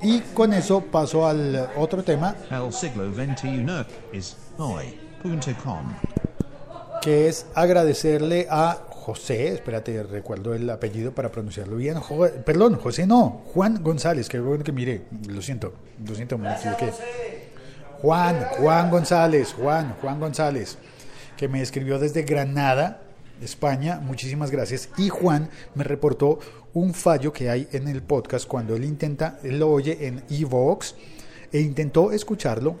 Y 0.00 0.20
con 0.34 0.52
eso 0.52 0.80
paso 0.80 1.26
al 1.26 1.68
otro 1.76 2.02
tema, 2.02 2.34
El 2.50 2.72
siglo 2.72 3.12
XXI 3.14 3.64
es 4.12 4.36
hoy.com. 4.58 5.94
que 7.00 7.28
es 7.28 7.46
agradecerle 7.54 8.46
a 8.50 8.78
José, 8.90 9.48
espérate, 9.54 10.02
recuerdo 10.04 10.54
el 10.54 10.68
apellido 10.70 11.12
para 11.12 11.30
pronunciarlo 11.30 11.76
bien, 11.76 11.96
Jo- 12.00 12.28
perdón, 12.44 12.76
José 12.80 13.06
no, 13.06 13.42
Juan 13.52 13.82
González, 13.82 14.28
que 14.28 14.38
bueno 14.40 14.62
que 14.64 14.70
mire, 14.72 15.02
lo 15.28 15.42
siento, 15.42 15.72
lo 16.04 16.14
siento, 16.14 16.38
me 16.38 16.52
equivoqué. 16.52 16.92
Juan, 18.02 18.44
Juan 18.58 18.90
González, 18.90 19.52
Juan, 19.52 19.94
Juan 20.00 20.18
González, 20.18 20.76
que 21.36 21.46
me 21.46 21.62
escribió 21.62 22.00
desde 22.00 22.24
Granada, 22.24 23.00
España, 23.40 24.00
muchísimas 24.02 24.50
gracias. 24.50 24.88
Y 24.98 25.08
Juan 25.08 25.48
me 25.76 25.84
reportó 25.84 26.40
un 26.74 26.94
fallo 26.94 27.32
que 27.32 27.48
hay 27.48 27.68
en 27.70 27.86
el 27.86 28.02
podcast 28.02 28.48
cuando 28.48 28.74
él 28.74 28.84
intenta, 28.84 29.38
él 29.44 29.60
lo 29.60 29.70
oye 29.70 30.08
en 30.08 30.24
Evox 30.28 30.96
e 31.52 31.60
intentó 31.60 32.10
escucharlo 32.10 32.74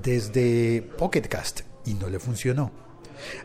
desde 0.00 0.80
Pocketcast 0.96 1.62
y 1.84 1.94
no 1.94 2.08
le 2.08 2.20
funcionó. 2.20 2.70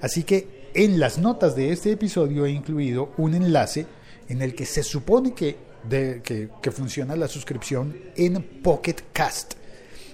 Así 0.01 0.21
que 0.21 0.69
en 0.75 0.99
las 0.99 1.17
notas 1.17 1.55
de 1.55 1.71
este 1.71 1.93
episodio 1.93 2.45
he 2.45 2.51
incluido 2.51 3.11
un 3.17 3.33
enlace 3.33 3.87
en 4.29 4.43
el 4.43 4.53
que 4.53 4.67
se 4.67 4.83
supone 4.83 5.33
que, 5.33 5.57
que, 5.89 6.49
que 6.61 6.71
funciona 6.71 7.15
la 7.15 7.27
suscripción 7.27 7.97
en 8.15 8.61
Pocketcast. 8.61 9.60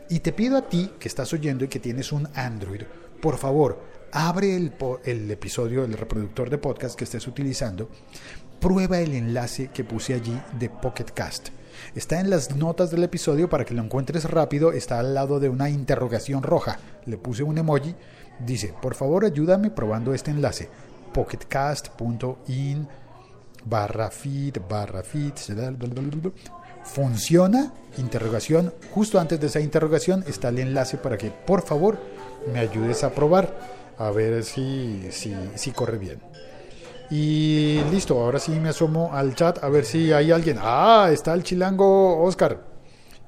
Y 0.10 0.20
te 0.22 0.32
pido 0.32 0.58
a 0.58 0.70
ti 0.70 0.92
que 1.00 1.08
estás 1.08 1.34
oyendo 1.34 1.66
y 1.66 1.68
que 1.68 1.80
tienes 1.80 2.12
un 2.14 2.30
Android, 2.34 2.84
por 3.22 3.38
favor, 3.38 3.82
abre 4.12 4.56
el, 4.56 5.32
episodio, 5.32 5.84
el 5.84 5.94
reproductor 5.94 6.50
de 6.50 6.58
podcast 6.58 6.96
que 6.96 7.04
estés 7.04 7.28
utilizando, 7.28 7.90
prueba 8.62 9.00
el 9.00 9.14
enlace 9.14 9.70
que 9.74 9.84
puse 9.84 10.14
allí 10.14 10.42
de 10.58 10.70
Pocket 10.70 11.12
Cast. 11.14 11.50
Está 11.94 12.22
en 12.22 12.30
las 12.30 12.56
notas 12.56 12.90
del 12.90 13.04
episodio 13.04 13.50
para 13.50 13.66
que 13.66 13.74
lo 13.74 13.84
encuentres 13.84 14.24
rápido, 14.30 14.72
está 14.72 15.00
al 15.00 15.14
lado 15.14 15.42
de 15.42 15.50
una 15.50 15.70
interrogación 15.70 16.42
roja. 16.42 16.80
Le 17.06 17.18
puse 17.18 17.44
un 17.44 17.58
emoji, 17.58 17.94
dice, 18.40 18.74
por 18.82 18.96
favor 18.96 19.26
ayúdame 19.26 19.72
probando 19.72 20.14
este 20.14 20.32
enlace, 20.32 20.70
pocketcast.in 21.14 22.88
barra 23.66 24.10
feed, 24.10 24.58
barra 24.70 25.04
feed, 25.04 25.34
funciona, 26.88 27.74
interrogación, 27.98 28.74
justo 28.92 29.20
antes 29.20 29.40
de 29.40 29.48
esa 29.48 29.60
interrogación 29.60 30.24
está 30.28 30.50
el 30.50 30.60
enlace 30.60 30.98
para 30.98 31.18
que 31.18 31.32
por 31.32 31.62
favor 31.62 32.00
me 32.52 32.60
ayudes 32.60 33.04
a 33.04 33.12
probar, 33.12 33.54
a 33.98 34.10
ver 34.12 34.44
si, 34.44 35.10
si, 35.12 35.72
corre 35.72 35.98
bien. 35.98 36.20
Y 37.10 37.82
listo, 37.92 38.20
ahora 38.20 38.40
sí 38.40 38.52
me 38.52 38.70
asomo 38.70 39.14
al 39.14 39.36
chat 39.36 39.64
a 39.64 39.70
ver 39.70 39.86
si 39.86 40.12
hay 40.12 40.32
alguien. 40.32 40.58
Ah, 40.60 41.10
está 41.12 41.34
el 41.34 41.44
chilango 41.44 42.22
Oscar. 42.24 42.66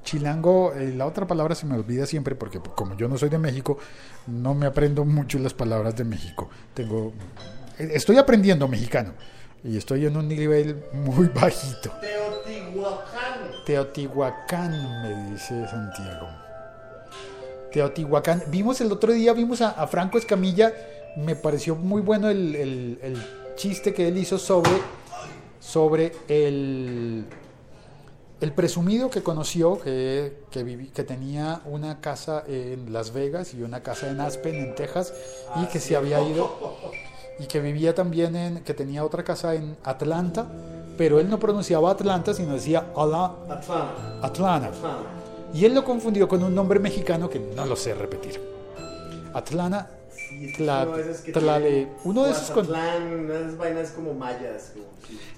Chilango, 0.02 0.72
eh, 0.74 0.94
la 0.96 1.06
otra 1.06 1.26
palabra 1.26 1.54
se 1.54 1.66
me 1.66 1.74
olvida 1.74 2.06
siempre 2.06 2.34
porque 2.34 2.58
como 2.58 2.96
yo 2.96 3.08
no 3.08 3.18
soy 3.18 3.28
de 3.28 3.38
México, 3.38 3.78
no 4.26 4.54
me 4.54 4.66
aprendo 4.66 5.04
mucho 5.04 5.38
las 5.38 5.54
palabras 5.54 5.94
de 5.96 6.04
México. 6.04 6.48
Tengo, 6.72 7.12
eh, 7.78 7.90
estoy 7.92 8.16
aprendiendo 8.16 8.66
mexicano 8.66 9.12
y 9.64 9.76
estoy 9.76 10.06
en 10.06 10.16
un 10.16 10.28
nivel 10.28 10.84
muy 10.92 11.28
bajito. 11.34 11.90
Teotihuacán. 12.00 13.50
Teotihuacán, 13.66 15.02
me 15.02 15.30
dice 15.32 15.66
Santiago. 15.68 16.28
Teotihuacán. 17.72 18.42
Vimos 18.48 18.80
el 18.80 18.90
otro 18.90 19.12
día, 19.12 19.32
vimos 19.32 19.60
a, 19.60 19.70
a 19.70 19.86
Franco 19.86 20.18
Escamilla. 20.18 20.72
Me 21.16 21.36
pareció 21.36 21.76
muy 21.76 22.00
bueno 22.02 22.28
el, 22.28 22.54
el- 22.56 22.98
el 23.02 23.16
chiste 23.56 23.92
que 23.92 24.08
él 24.08 24.16
hizo 24.18 24.38
sobre, 24.38 24.70
sobre 25.60 26.12
el... 26.28 27.26
el 28.40 28.52
presumido 28.52 29.10
que 29.10 29.22
conoció, 29.22 29.78
que, 29.80 30.38
que, 30.50 30.64
vivi- 30.64 30.90
que 30.92 31.04
tenía 31.04 31.60
una 31.66 32.00
casa 32.00 32.42
en 32.48 32.92
Las 32.92 33.12
Vegas 33.12 33.52
y 33.54 33.62
una 33.62 33.82
casa 33.82 34.08
en 34.10 34.20
Aspen, 34.20 34.54
en 34.54 34.74
Texas, 34.74 35.12
y 35.62 35.66
que 35.66 35.78
se 35.78 35.94
había 35.96 36.20
ido, 36.22 36.74
y 37.40 37.46
que 37.46 37.60
vivía 37.60 37.94
también 37.94 38.36
en, 38.36 38.60
que 38.64 38.74
tenía 38.74 39.04
otra 39.04 39.22
casa 39.24 39.54
en 39.54 39.76
Atlanta, 39.84 40.46
pero 40.98 41.18
él 41.20 41.28
no 41.30 41.38
pronunciaba 41.38 41.90
Atlanta, 41.90 42.34
sino 42.34 42.52
decía 42.54 42.86
Ala- 42.94 43.32
Atlanta. 43.48 44.18
Atlanta. 44.22 44.70
Y 45.54 45.64
él 45.64 45.74
lo 45.74 45.84
confundió 45.84 46.28
con 46.28 46.44
un 46.44 46.54
nombre 46.54 46.78
mexicano 46.78 47.28
que 47.30 47.38
no 47.40 47.64
lo 47.66 47.74
sé 47.76 47.94
repetir. 47.94 48.40
Atlanta, 49.34 49.90
Sí, 50.12 50.52
Tla- 50.58 50.86
uno 50.86 50.96
de 50.96 51.02
esos 51.10 51.20
que 51.22 51.32
Tlale- 51.32 51.60
tiene 51.70 51.92
uno 52.04 52.24
de 52.24 52.30
esos 52.32 52.50
con- 52.50 52.66
Guazatlán, 52.66 53.12
unas 53.24 53.56
vainas 53.56 53.90
como 53.92 54.12
mayas. 54.14 54.72
como-. 54.74 54.86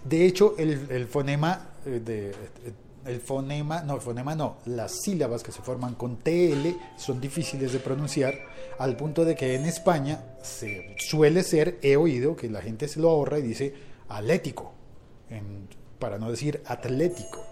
De 0.04 0.26
hecho, 0.26 0.54
el, 0.58 0.86
el 0.90 1.06
fonema 1.06 1.60
eh, 1.86 2.00
de 2.04 2.30
eh, 2.30 2.34
el 3.06 3.20
fonema, 3.20 3.82
no, 3.82 3.96
el 3.96 4.00
fonema 4.00 4.34
no, 4.34 4.58
las 4.66 5.00
sílabas 5.02 5.42
que 5.42 5.52
se 5.52 5.62
forman 5.62 5.94
con 5.94 6.18
TL 6.18 6.76
son 6.96 7.20
difíciles 7.20 7.72
de 7.72 7.78
pronunciar 7.80 8.34
al 8.78 8.96
punto 8.96 9.24
de 9.24 9.34
que 9.34 9.54
en 9.54 9.64
España 9.66 10.24
se 10.42 10.94
suele 10.98 11.42
ser, 11.42 11.78
he 11.82 11.96
oído 11.96 12.36
que 12.36 12.48
la 12.48 12.62
gente 12.62 12.88
se 12.88 13.00
lo 13.00 13.10
ahorra 13.10 13.38
y 13.38 13.42
dice 13.42 13.74
atlético, 14.08 14.72
en- 15.30 15.68
para 15.98 16.18
no 16.18 16.30
decir 16.30 16.62
atlético. 16.66 17.44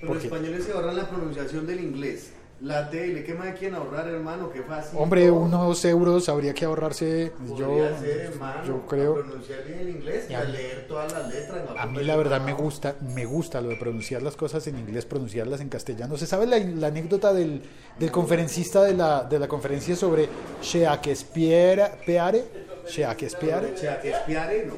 Pero 0.00 0.14
los 0.14 0.22
Porque- 0.22 0.26
españoles 0.34 0.64
se 0.64 0.72
ahorran 0.72 0.96
la 0.96 1.08
pronunciación 1.08 1.66
del 1.66 1.80
inglés. 1.80 2.32
La 2.62 2.90
T, 2.90 3.24
¿qué 3.24 3.32
más 3.32 3.54
quieren 3.58 3.74
ahorrar, 3.76 4.06
hermano? 4.06 4.50
Qué 4.52 4.60
fácil. 4.62 4.98
Hombre, 5.00 5.30
unos 5.30 5.82
euros 5.86 6.28
habría 6.28 6.52
que 6.52 6.66
ahorrarse, 6.66 7.32
yo, 7.56 7.88
ser, 7.98 8.20
hermano, 8.32 8.64
yo 8.66 8.76
a 8.76 8.86
creo. 8.86 9.14
pronunciar 9.14 9.64
bien 9.64 9.78
el 9.78 9.88
inglés 9.88 10.26
y 10.28 10.32
Y 10.32 10.34
a 10.34 10.40
a 10.40 10.44
mí- 10.44 10.52
leer 10.52 10.84
todas 10.86 11.10
las 11.10 11.26
letras. 11.32 11.64
no 11.64 11.70
A 11.80 11.86
mí 11.86 11.92
comer 11.92 12.04
la 12.04 12.16
verdad 12.16 12.40
me 12.42 12.52
gusta, 12.52 12.96
me 13.00 13.24
gusta 13.24 13.62
lo 13.62 13.70
de 13.70 13.76
pronunciar 13.76 14.20
las 14.20 14.36
cosas 14.36 14.66
en 14.66 14.78
inglés, 14.78 15.06
pronunciarlas 15.06 15.62
en 15.62 15.70
castellano. 15.70 16.18
¿Se 16.18 16.26
sabe 16.26 16.46
la, 16.46 16.58
la 16.58 16.88
anécdota 16.88 17.32
del, 17.32 17.62
del 17.98 18.10
conferencista 18.10 18.82
de 18.82 18.92
la, 18.92 19.24
de 19.24 19.38
la 19.38 19.48
conferencia 19.48 19.96
sobre 19.96 20.28
Shakespeare? 20.62 21.92
Peare? 22.04 22.44
Shakespeare? 22.86 23.74
Espiare, 24.04 24.66
no. 24.66 24.74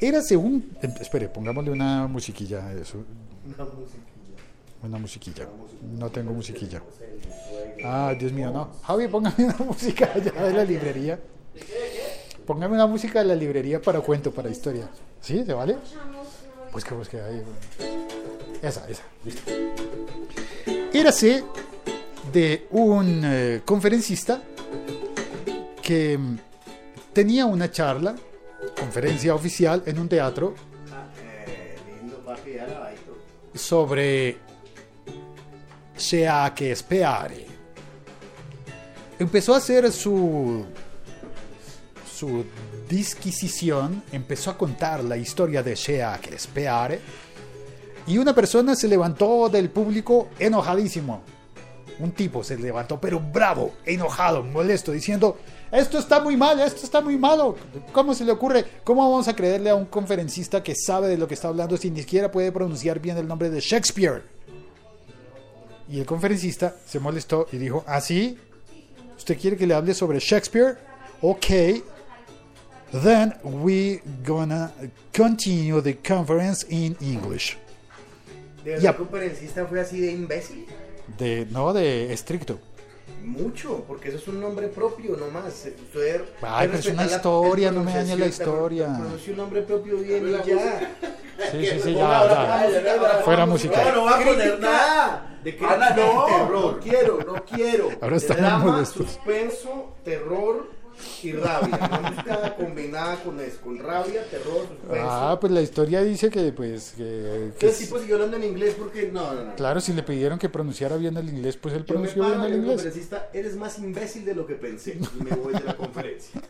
Era 0.00 0.22
según... 0.22 0.70
em, 0.80 0.90
Espere, 1.00 1.28
pongámosle 1.28 1.70
una 1.70 2.06
musiquilla 2.06 2.66
a 2.66 2.72
eso. 2.72 2.96
Una 3.44 3.64
musiquilla. 3.64 4.11
Una 4.82 4.98
musiquilla. 4.98 5.46
No 5.98 6.10
tengo 6.10 6.32
musiquilla. 6.32 6.82
Ah, 7.84 8.14
Dios 8.18 8.32
mío, 8.32 8.50
no. 8.50 8.70
Javi, 8.82 9.08
póngame 9.08 9.44
una 9.44 9.58
música 9.58 10.10
allá 10.14 10.32
de 10.32 10.52
la 10.52 10.64
librería. 10.64 11.18
Póngame 12.46 12.74
una 12.74 12.86
música 12.86 13.20
de 13.20 13.26
la 13.26 13.34
librería 13.34 13.80
para 13.80 14.00
cuento, 14.00 14.32
para 14.32 14.50
historia. 14.50 14.88
¿Sí? 15.20 15.44
¿Se 15.44 15.52
vale? 15.52 15.76
Pues 16.72 16.84
que 16.84 16.94
busque 16.94 17.20
ahí. 17.20 17.42
Esa, 18.60 18.88
esa. 18.88 19.02
Listo. 19.24 19.52
Érase 20.92 21.44
de 22.32 22.66
un 22.70 23.22
eh, 23.24 23.62
conferencista 23.64 24.42
que 25.82 26.18
mm, 26.18 26.38
tenía 27.12 27.46
una 27.46 27.70
charla, 27.70 28.14
conferencia 28.78 29.34
oficial 29.34 29.82
en 29.86 29.98
un 29.98 30.08
teatro 30.08 30.54
Ah, 30.92 31.06
Shakespeare. 36.02 37.46
Empezó 39.18 39.54
a 39.54 39.58
hacer 39.58 39.92
su 39.92 40.66
su 42.22 42.44
disquisición, 42.88 44.02
empezó 44.12 44.50
a 44.50 44.56
contar 44.56 45.02
la 45.02 45.16
historia 45.16 45.60
de 45.60 45.74
Shakespeare 45.74 47.00
y 48.06 48.16
una 48.16 48.32
persona 48.32 48.76
se 48.76 48.86
levantó 48.86 49.48
del 49.48 49.70
público 49.70 50.28
enojadísimo. 50.38 51.22
Un 51.98 52.12
tipo 52.12 52.44
se 52.44 52.56
levantó, 52.56 53.00
pero 53.00 53.18
bravo, 53.18 53.72
enojado, 53.84 54.44
molesto, 54.44 54.92
diciendo, 54.92 55.36
esto 55.72 55.98
está 55.98 56.20
muy 56.20 56.36
mal, 56.36 56.60
esto 56.60 56.84
está 56.84 57.00
muy 57.00 57.18
malo. 57.18 57.56
¿Cómo 57.92 58.14
se 58.14 58.24
le 58.24 58.30
ocurre? 58.30 58.64
¿Cómo 58.84 59.10
vamos 59.10 59.26
a 59.26 59.34
creerle 59.34 59.70
a 59.70 59.74
un 59.74 59.86
conferencista 59.86 60.62
que 60.62 60.76
sabe 60.76 61.08
de 61.08 61.18
lo 61.18 61.26
que 61.26 61.34
está 61.34 61.48
hablando 61.48 61.76
si 61.76 61.90
ni 61.90 62.00
siquiera 62.02 62.30
puede 62.30 62.52
pronunciar 62.52 63.00
bien 63.00 63.18
el 63.18 63.26
nombre 63.26 63.50
de 63.50 63.58
Shakespeare? 63.58 64.22
Y 65.88 66.00
el 66.00 66.06
conferencista 66.06 66.74
se 66.86 66.98
molestó 67.00 67.46
y 67.52 67.58
dijo, 67.58 67.84
¿ah, 67.86 68.00
sí? 68.00 68.38
¿Usted 69.16 69.38
quiere 69.38 69.56
que 69.56 69.66
le 69.66 69.74
hable 69.74 69.94
sobre 69.94 70.18
Shakespeare? 70.18 70.76
Ok. 71.20 71.46
Then 73.02 73.34
we 73.42 74.02
gonna 74.26 74.70
continue 75.16 75.80
the 75.80 75.96
conference 75.96 76.66
in 76.68 76.96
English. 77.00 77.56
¿De 78.64 78.72
verdad 78.72 78.90
el 78.90 78.96
conferencista 78.96 79.66
fue 79.66 79.80
así 79.80 80.00
de 80.00 80.12
imbécil? 80.12 80.66
De, 81.18 81.46
no, 81.50 81.72
de 81.72 82.12
estricto. 82.12 82.58
Mucho, 83.24 83.84
porque 83.86 84.08
eso 84.08 84.18
es 84.18 84.28
un 84.28 84.40
nombre 84.40 84.68
propio 84.68 85.16
nomás. 85.16 85.66
Usted 85.86 86.22
Ay, 86.42 86.68
pero 86.68 86.78
es 86.78 86.86
una 86.86 87.06
la- 87.06 87.16
historia, 87.16 87.68
el 87.68 87.74
no 87.76 87.84
me 87.84 87.94
dañe 87.94 88.16
la 88.16 88.26
historia. 88.26 88.86
Pronuncie 88.98 89.32
un 89.32 89.38
nombre 89.38 89.62
propio 89.62 89.96
bien 89.98 90.28
y 90.28 90.32
ya. 90.48 90.94
Sí, 91.50 91.64
sí, 91.66 91.80
sí, 91.82 91.94
ya, 91.94 92.68
ya. 92.74 93.20
Fuera 93.24 93.46
música. 93.46 93.84
No, 93.84 93.92
no 93.92 94.04
va 94.04 94.18
a 94.18 94.24
poner 94.24 94.60
nada. 94.60 95.31
De 95.42 95.56
crítica 95.56 95.74
Ana, 95.74 95.90
no, 95.90 96.26
y 96.28 96.32
terror. 96.32 96.72
no 96.74 96.80
quiero, 96.80 97.18
no 97.26 97.44
quiero. 97.44 97.88
Ahora 98.00 98.16
estamos 98.16 98.42
Drama, 98.42 98.64
molestos. 98.72 99.06
suspenso, 99.06 99.94
terror 100.04 100.70
y 101.22 101.32
rabia. 101.32 101.78
Una 102.26 102.54
combinada 102.54 103.16
con 103.24 103.40
eso, 103.40 103.58
con 103.64 103.78
rabia, 103.78 104.24
terror, 104.30 104.66
suspenso. 104.68 105.08
Ah, 105.10 105.36
pues 105.40 105.52
la 105.52 105.62
historia 105.62 106.02
dice 106.02 106.30
que, 106.30 106.52
pues, 106.52 106.92
que, 106.96 107.52
que 107.58 107.68
el 107.70 107.76
tipo 107.76 107.98
siguió 107.98 108.16
hablando 108.16 108.36
en 108.36 108.44
inglés 108.44 108.76
porque 108.78 109.10
no, 109.10 109.32
no, 109.34 109.44
no. 109.46 109.54
claro, 109.56 109.80
si 109.80 109.92
le 109.94 110.02
pidieron 110.02 110.38
que 110.38 110.48
pronunciara 110.48 110.96
bien 110.96 111.16
el 111.16 111.28
inglés, 111.28 111.56
pues 111.56 111.74
él 111.74 111.84
Yo 111.86 111.94
me 111.98 112.06
pronunció 112.08 112.22
paro 112.22 112.34
bien 112.36 112.42
y 112.42 112.46
el 112.52 112.58
inglés. 112.60 112.74
conferencista, 112.82 113.30
eres 113.32 113.56
más 113.56 113.78
imbécil 113.78 114.24
de 114.24 114.34
lo 114.34 114.46
que 114.46 114.54
pensé. 114.54 114.98
Y 115.18 115.24
me 115.24 115.30
voy 115.34 115.54
de 115.54 115.60
la 115.64 115.76
conferencia. 115.76 116.40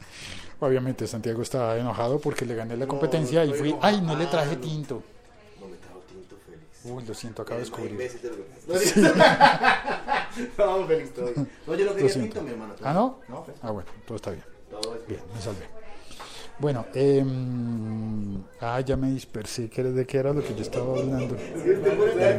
Obviamente 0.61 1.07
Santiago 1.07 1.41
estaba 1.43 1.77
enojado 1.79 2.19
porque 2.21 2.45
le 2.45 2.55
gané 2.55 2.77
la 2.77 2.85
No, 2.85 2.89
competencia 2.91 3.45
y 3.45 3.51
estoy 3.53 3.71
fui, 3.71 3.79
ay, 3.81 4.01
no 4.01 4.17
le 4.17 4.27
traje 4.27 4.53
enojado. 4.55 4.69
tinto. 4.69 5.03
Uy, 6.85 7.05
lo 7.07 7.14
siento, 7.14 7.42
acabo 7.42 7.59
de 7.59 7.64
descubrir. 7.64 7.97
pensé. 7.97 9.03
No, 10.59 10.87
Félix, 10.87 11.14
todo 11.14 11.27
bien. 11.27 11.49
No, 11.66 11.75
yo 11.75 11.85
no 11.85 11.90
Lo 11.90 11.97
quería 11.97 12.12
tinto, 12.14 12.42
mi 12.42 12.51
hermano. 12.51 12.75
Ah, 12.83 12.92
¿no? 12.95 13.18
No, 13.29 13.45
Ah, 13.62 13.71
bueno, 13.71 13.88
todo 14.07 14.16
está 14.16 14.31
bien. 14.31 14.42
todo 14.71 14.95
es 14.95 15.07
Bien, 15.07 15.21
me 15.35 15.40
salvé. 15.40 15.66
Bueno, 16.59 16.87
em, 16.95 18.42
ah, 18.61 18.81
ya 18.81 18.97
me 18.97 19.11
dispersé, 19.11 19.68
¿qué 19.68 19.81
era- 19.83 19.90
¿de 19.90 20.07
qué 20.07 20.18
era 20.18 20.33
lo 20.33 20.42
que 20.42 20.55
yo 20.55 20.62
estaba 20.62 20.99
hablando? 20.99 21.37
Dar 22.16 22.38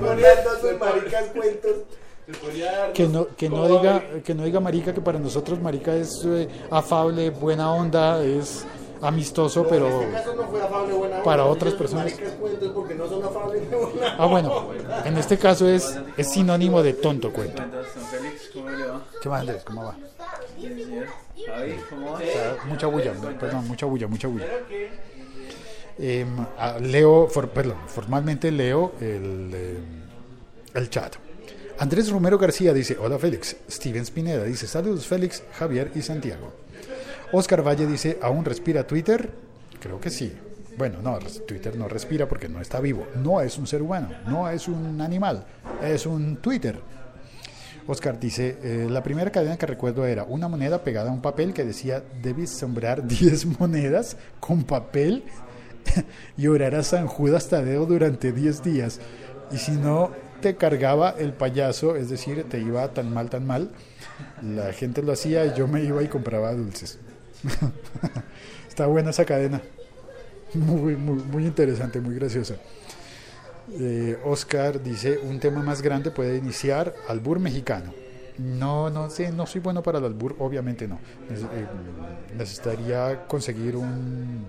Que 2.94 3.08
no, 3.08 3.28
que 3.36 3.50
no 3.50 3.68
diga, 3.68 4.04
que 4.24 4.34
no 4.34 4.44
diga 4.44 4.60
marica, 4.60 4.94
que 4.94 5.02
para 5.02 5.20
nosotros 5.20 5.60
marica 5.62 5.94
es 5.96 6.24
eh, 6.26 6.48
afable, 6.72 7.30
buena 7.32 7.72
onda, 7.74 8.24
es 8.24 8.66
amistoso, 9.08 9.62
En 9.64 9.70
pero... 9.70 9.88
este 10.02 10.12
caso 10.12 10.36
no 10.36 10.44
fue 10.48 10.62
afable 10.62 10.94
buena 10.94 11.16
onda. 11.16 11.24
para 11.24 11.46
otras 11.46 11.74
personas. 11.74 12.06
Maricas 12.06 12.34
cuentos 12.34 12.72
porque 12.74 12.96
no 12.96 13.08
son 13.08 13.24
afables 13.24 13.70
de 13.70 13.76
buena 13.76 14.16
Ah, 14.18 14.26
bueno, 14.26 14.70
en 15.06 15.18
este 15.18 15.38
caso 15.38 15.68
es, 15.68 15.98
es 16.18 16.32
sinónimo 16.32 16.82
de 16.84 16.94
tonto 16.94 17.32
cuento. 17.32 17.62
¿Qué 19.22 19.30
más, 19.30 19.42
Andrés? 19.42 19.64
¿Cómo 19.64 19.84
va? 19.86 19.96
Mucha 22.68 22.88
bulla, 22.88 23.14
perdón, 23.40 23.68
mucha 23.68 23.86
bulla, 23.86 24.08
mucha 24.08 24.28
bulla. 24.28 24.46
Em, 26.00 26.28
leo, 26.82 27.28
for- 27.28 27.50
perdón, 27.50 27.78
formalmente 27.88 28.52
leo 28.52 28.94
el, 29.00 29.54
em, 29.54 30.04
el 30.74 30.90
chat. 30.90 31.16
Andrés 31.80 32.10
Romero 32.10 32.38
García 32.38 32.74
dice, 32.74 32.98
hola 33.00 33.18
Félix. 33.20 33.56
Steven 33.70 34.06
Spineda 34.06 34.44
dice, 34.44 34.68
saludos 34.68 35.06
Félix, 35.06 35.44
Javier 35.58 35.92
y 35.96 36.02
Santiago. 36.02 36.52
Oscar 37.36 37.66
Valle 37.66 37.88
dice, 37.88 38.20
¿aún 38.22 38.46
respira 38.46 38.86
Twitter? 38.86 39.28
Creo 39.80 40.00
que 40.00 40.12
sí. 40.12 40.32
Bueno, 40.78 41.02
no, 41.02 41.18
Twitter 41.48 41.76
no 41.76 41.88
respira 41.88 42.28
porque 42.28 42.48
no 42.48 42.62
está 42.62 42.80
vivo. 42.80 43.08
No 43.16 43.42
es 43.42 43.58
un 43.58 43.66
ser 43.66 43.82
humano, 43.82 44.10
no 44.28 44.48
es 44.48 44.68
un 44.68 45.02
animal, 45.02 45.44
es 45.84 46.06
un 46.06 46.38
Twitter. 46.38 46.80
Oscar 47.88 48.20
dice, 48.20 48.58
eh, 48.62 48.88
la 48.88 49.02
primera 49.02 49.32
cadena 49.32 49.58
que 49.58 49.66
recuerdo 49.66 50.06
era 50.06 50.26
una 50.26 50.48
moneda 50.48 50.84
pegada 50.84 51.10
a 51.10 51.14
un 51.14 51.24
papel 51.24 51.56
que 51.56 51.66
decía, 51.66 52.04
debes 52.22 52.52
sembrar 52.52 53.08
10 53.08 53.60
monedas 53.60 54.16
con 54.40 54.64
papel 54.64 55.24
y 56.38 56.46
orar 56.46 56.76
a 56.76 56.84
San 56.84 57.08
Judas 57.08 57.50
Tadeo 57.50 57.88
durante 57.88 58.32
10 58.32 58.62
días. 58.62 59.00
Y 59.52 59.58
si 59.58 59.72
no 59.72 60.12
te 60.40 60.56
cargaba 60.56 61.16
el 61.18 61.34
payaso, 61.34 61.96
es 61.96 62.12
decir, 62.12 62.46
te 62.48 62.60
iba 62.60 62.88
tan 62.94 63.12
mal, 63.12 63.32
tan 63.32 63.48
mal, 63.48 63.72
la 64.44 64.72
gente 64.72 65.02
lo 65.02 65.14
hacía 65.14 65.48
y 65.48 65.56
yo 65.56 65.68
me 65.68 65.84
iba 65.84 66.04
y 66.04 66.08
compraba 66.08 66.54
dulces. 66.54 67.00
Está 68.68 68.88
buena 68.88 69.12
esa 69.12 69.26
cadena. 69.26 69.62
Muy, 70.54 70.96
muy, 70.96 71.46
interesante, 71.46 72.00
muy 72.00 72.16
graciosa. 72.16 72.56
Eh, 73.72 74.18
Oscar 74.26 74.82
dice, 74.84 75.18
un 75.20 75.40
tema 75.40 75.62
más 75.62 75.82
grande 75.82 76.12
puede 76.12 76.38
iniciar 76.38 76.94
albur 77.08 77.40
mexicano. 77.40 77.94
No, 78.38 78.90
no 78.90 79.10
sé, 79.10 79.32
no 79.32 79.46
soy 79.46 79.62
bueno 79.62 79.84
para 79.84 80.00
el 80.00 80.06
albur, 80.06 80.36
obviamente 80.40 80.88
no. 80.88 81.00
Eh, 81.30 81.68
necesitaría 82.36 83.26
conseguir 83.28 83.76
un, 83.76 84.48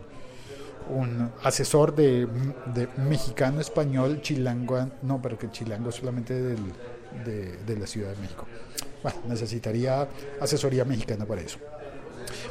un 0.89 1.31
asesor 1.43 1.95
de, 1.95 2.27
de 2.75 2.89
mexicano, 2.97 3.61
español, 3.61 4.21
chilango, 4.23 4.89
no, 5.03 5.21
pero 5.23 5.39
que 5.39 5.51
chilango 5.51 5.93
solamente 5.93 6.35
del, 6.35 6.59
de, 7.25 7.57
de 7.59 7.77
la 7.77 7.87
Ciudad 7.87 8.11
de 8.15 8.17
México. 8.21 8.47
Bueno, 9.03 9.21
necesitaría 9.29 10.09
asesoría 10.41 10.85
mexicana 10.85 11.27
para 11.27 11.43
eso. 11.43 11.59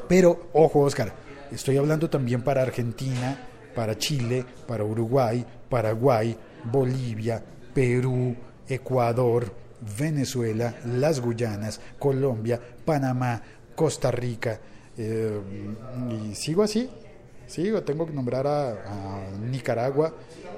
Pero, 0.07 0.49
ojo, 0.53 0.81
Oscar, 0.81 1.13
estoy 1.51 1.77
hablando 1.77 2.09
también 2.09 2.41
para 2.41 2.61
Argentina, 2.61 3.37
para 3.75 3.97
Chile, 3.97 4.45
para 4.67 4.83
Uruguay, 4.83 5.45
Paraguay, 5.69 6.37
Bolivia, 6.65 7.43
Perú, 7.73 8.35
Ecuador, 8.67 9.51
Venezuela, 9.97 10.75
las 10.85 11.19
Guyanas, 11.19 11.79
Colombia, 11.99 12.59
Panamá, 12.85 13.41
Costa 13.75 14.11
Rica. 14.11 14.59
eh, 14.97 15.39
y 16.29 16.35
sigo 16.35 16.61
así, 16.61 16.89
sigo, 17.47 17.81
tengo 17.81 18.05
que 18.05 18.13
nombrar 18.13 18.45
a, 18.45 19.29
Nicaragua, 19.49 20.13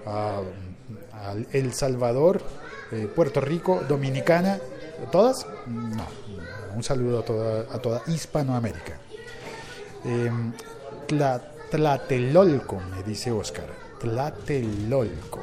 a, 0.05 0.41
a 1.13 1.35
El 1.53 1.73
Salvador, 1.73 2.41
eh, 2.91 3.09
Puerto 3.13 3.39
Rico, 3.41 3.81
Dominicana, 3.87 4.59
¿todas? 5.11 5.47
No, 5.67 6.05
un 6.75 6.83
saludo 6.83 7.19
a 7.19 7.25
toda, 7.25 7.61
a 7.73 7.79
toda 7.79 8.01
Hispanoamérica. 8.07 9.04
Eh, 10.05 10.31
Tla- 11.07 11.41
Tlatelolco, 11.71 12.79
me 12.79 13.03
dice 13.03 13.31
Oscar. 13.31 13.65
Tlatelolco. 13.99 15.41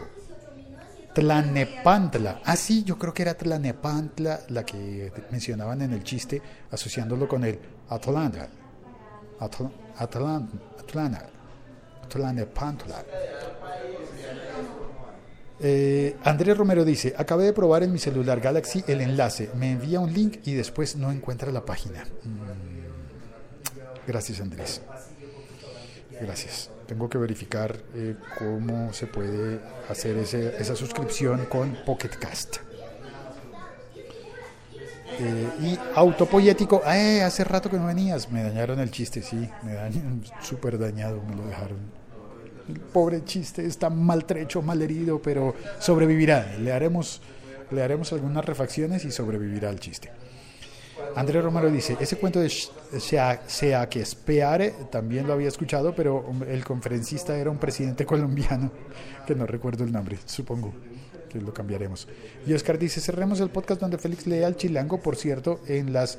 Tlanepantla. 1.15 2.41
Ah, 2.45 2.57
sí, 2.57 2.85
yo 2.85 2.99
creo 2.99 3.13
que 3.13 3.23
era 3.23 3.35
Tlanepantla 3.35 4.41
la 4.49 4.65
que 4.65 5.13
mencionaban 5.31 5.83
en 5.83 5.93
el 5.93 6.03
chiste, 6.03 6.41
asociándolo 6.71 7.29
con 7.29 7.45
el 7.45 7.59
Atlanta. 7.91 8.49
Atl 9.41 9.65
Atlan- 9.99 10.49
Atlanta. 10.79 11.29
Tlanepantla. 12.09 13.05
Eh, 15.65 16.17
Andrés 16.25 16.57
Romero 16.57 16.85
dice, 16.85 17.15
acabé 17.17 17.45
de 17.45 17.53
probar 17.53 17.83
en 17.85 17.93
mi 17.93 17.99
celular 17.99 18.41
Galaxy 18.41 18.83
el 18.89 19.01
enlace, 19.01 19.51
me 19.55 19.71
envía 19.73 20.01
un 20.01 20.13
link 20.13 20.39
y 20.45 20.55
después 20.55 20.97
no 20.97 21.13
encuentra 21.13 21.53
la 21.53 21.65
página. 21.65 22.05
Mm. 22.25 22.82
Gracias 24.07 24.41
Andrés. 24.41 24.81
Gracias. 26.21 26.71
Tengo 26.87 27.09
que 27.09 27.19
verificar 27.19 27.77
eh, 27.95 28.17
cómo 28.39 28.93
se 28.93 29.07
puede 29.07 29.61
hacer 29.89 30.17
ese- 30.19 30.57
esa 30.61 30.77
suscripción 30.77 31.47
con 31.47 31.77
Pocket 31.87 32.11
Cast. 32.21 32.57
Eh, 35.19 35.49
y 35.61 35.79
autopoyético, 35.95 36.83
eh, 36.87 37.23
hace 37.23 37.45
rato 37.45 37.71
que 37.71 37.77
no 37.77 37.87
venías, 37.87 38.31
me 38.31 38.43
dañaron 38.43 38.81
el 38.81 38.91
chiste, 38.91 39.23
sí, 39.23 39.49
me 39.63 39.75
dañaron, 39.75 40.23
súper 40.43 40.79
dañado, 40.79 41.23
me 41.23 41.37
lo 41.37 41.47
dejaron. 41.47 41.79
El 42.69 42.81
pobre 42.81 43.25
chiste 43.25 43.67
está 43.67 43.91
maltrecho, 43.91 44.63
malherido, 44.63 45.21
pero 45.21 45.55
sobrevivirá. 45.81 46.57
Le 46.59 46.73
haremos, 46.73 47.21
le 47.71 47.83
haremos 47.83 48.13
algunas 48.13 48.45
refacciones 48.45 49.05
y 49.05 49.11
sobrevivirá 49.11 49.69
el 49.71 49.81
chiste. 49.81 50.11
Andrés 51.15 51.43
Romero 51.43 51.71
dice, 51.71 51.97
ese 52.01 52.17
cuento 52.17 52.41
de 52.41 52.51
sea, 52.51 53.43
sea 53.47 53.89
que 53.89 54.05
speare 54.05 54.75
también 54.91 55.27
lo 55.27 55.33
había 55.33 55.49
escuchado, 55.49 55.95
pero 55.95 56.25
el 56.49 56.65
conferencista 56.65 57.37
era 57.37 57.51
un 57.51 57.59
presidente 57.59 58.07
colombiano, 58.07 58.71
que 59.27 59.35
no 59.35 59.47
recuerdo 59.47 59.85
el 59.85 59.93
nombre, 59.93 60.19
supongo 60.25 60.73
que 61.29 61.41
lo 61.41 61.53
cambiaremos. 61.55 62.09
Y 62.47 62.53
Oscar 62.53 62.79
dice, 62.79 63.01
cerremos 63.01 63.41
el 63.41 63.51
podcast 63.51 63.81
donde 63.81 63.99
Félix 63.99 64.27
lee 64.27 64.43
al 64.43 64.57
chilango, 64.57 65.01
por 65.01 65.17
cierto, 65.17 65.61
en 65.67 65.93
las 65.93 66.19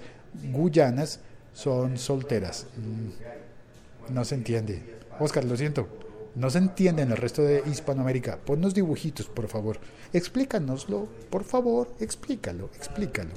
Guyanas 0.52 1.20
son 1.54 1.98
solteras. 1.98 2.66
Mm, 2.78 4.14
No 4.14 4.26
se 4.26 4.36
entiende. 4.36 4.82
Oscar, 5.20 5.46
lo 5.46 5.56
siento. 5.56 5.88
No 6.36 6.50
se 6.50 6.58
entiende 6.58 7.04
en 7.04 7.12
el 7.12 7.18
resto 7.18 7.44
de 7.44 7.62
Hispanoamérica. 7.68 8.38
Ponnos 8.44 8.74
dibujitos, 8.74 9.28
por 9.28 9.48
favor. 9.48 9.78
Explícanoslo, 10.14 11.08
por 11.30 11.44
favor, 11.44 11.94
explícalo, 12.00 12.72
explícalo. 12.76 13.30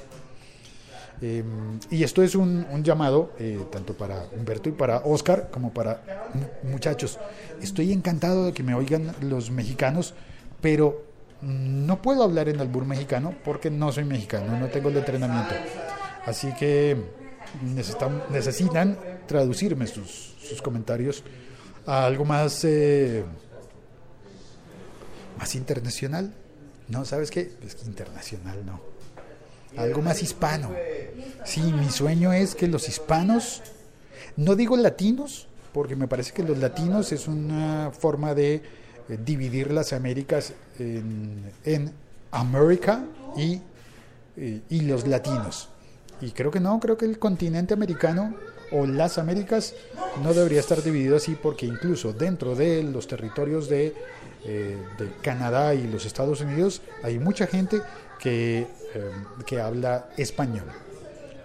Eh, 1.23 1.43
y 1.91 2.05
esto 2.05 2.23
es 2.23 2.35
un, 2.35 2.67
llamado 2.83 3.33
eh, 3.39 3.65
tanto 3.73 3.95
para 3.95 4.27
Humberto 4.37 4.69
y 4.69 4.73
para 4.73 4.99
Oscar 4.99 5.49
como 5.51 5.73
para 5.73 6.29
mu- 6.35 6.71
muchachos. 6.73 7.19
Estoy 7.63 7.93
encantado 7.93 8.45
de 8.47 8.53
que 8.53 8.63
me 8.63 8.75
oigan 8.75 9.15
los 9.23 9.51
mexicanos, 9.51 10.15
pero 10.61 11.05
no 11.41 12.03
puedo 12.03 12.23
hablar 12.23 12.49
en 12.49 12.61
albur 12.61 12.85
mexicano 12.85 13.35
porque 13.45 13.71
no 13.71 13.93
soy 13.93 14.05
mexicano, 14.05 14.59
no 14.59 14.67
tengo 14.69 14.89
el 14.91 14.97
entrenamiento. 14.99 15.55
Así 16.27 16.53
que 16.59 16.97
necesitan, 17.63 18.23
necesitan 18.31 18.99
traducirme 19.27 19.87
sus, 19.87 20.35
sus 20.41 20.61
comentarios 20.61 21.23
a 21.87 22.05
algo 22.05 22.25
más, 22.25 22.63
eh, 22.65 23.25
más 25.39 25.55
internacional. 25.55 26.33
No, 26.89 27.05
¿sabes 27.05 27.31
qué? 27.31 27.53
Es 27.65 27.75
que 27.75 27.87
internacional 27.87 28.65
no 28.65 28.96
algo 29.77 30.03
más 30.03 30.23
hispano. 30.23 30.71
Sí, 31.45 31.61
mi 31.61 31.91
sueño 31.91 32.33
es 32.33 32.55
que 32.55 32.67
los 32.67 32.89
hispanos, 32.89 33.63
no 34.37 34.57
digo 34.57 34.77
latinos, 34.77 35.47
porque 35.73 35.97
me 35.97 36.09
parece 36.09 36.33
que 36.33 36.43
los 36.43 36.59
latinos 36.59 37.13
es 37.13 37.29
una 37.29 37.91
forma 37.97 38.35
de 38.35 38.55
eh, 38.55 39.19
dividir 39.25 39.71
las 39.71 39.93
Américas 39.93 40.53
en, 40.79 41.93
América 42.33 43.05
y, 43.37 43.61
y, 44.37 44.63
y 44.69 44.81
los 44.83 45.07
latinos. 45.07 45.69
Y 46.21 46.31
creo 46.31 46.51
que 46.51 46.61
no, 46.61 46.81
creo 46.81 46.97
que 46.97 47.05
el 47.05 47.19
continente 47.19 47.75
americano 47.75 48.35
o 48.73 48.87
las 48.87 49.19
Américas 49.19 49.75
no 50.23 50.35
debería 50.35 50.61
estar 50.61 50.83
dividido 50.83 51.17
así 51.17 51.37
porque 51.41 51.67
incluso 51.67 52.13
dentro 52.13 52.55
de 52.55 52.83
los 52.83 53.07
territorios 53.07 53.69
de, 53.69 53.95
eh, 54.45 54.77
de 54.99 55.11
Canadá 55.23 55.75
y 55.75 55.87
los 55.87 56.07
Estados 56.07 56.41
Unidos 56.41 56.83
hay 57.03 57.19
mucha 57.19 57.47
gente 57.47 57.81
que, 58.19 58.67
eh, 58.97 59.11
que 59.45 59.61
habla 59.61 60.09
español. 60.17 60.67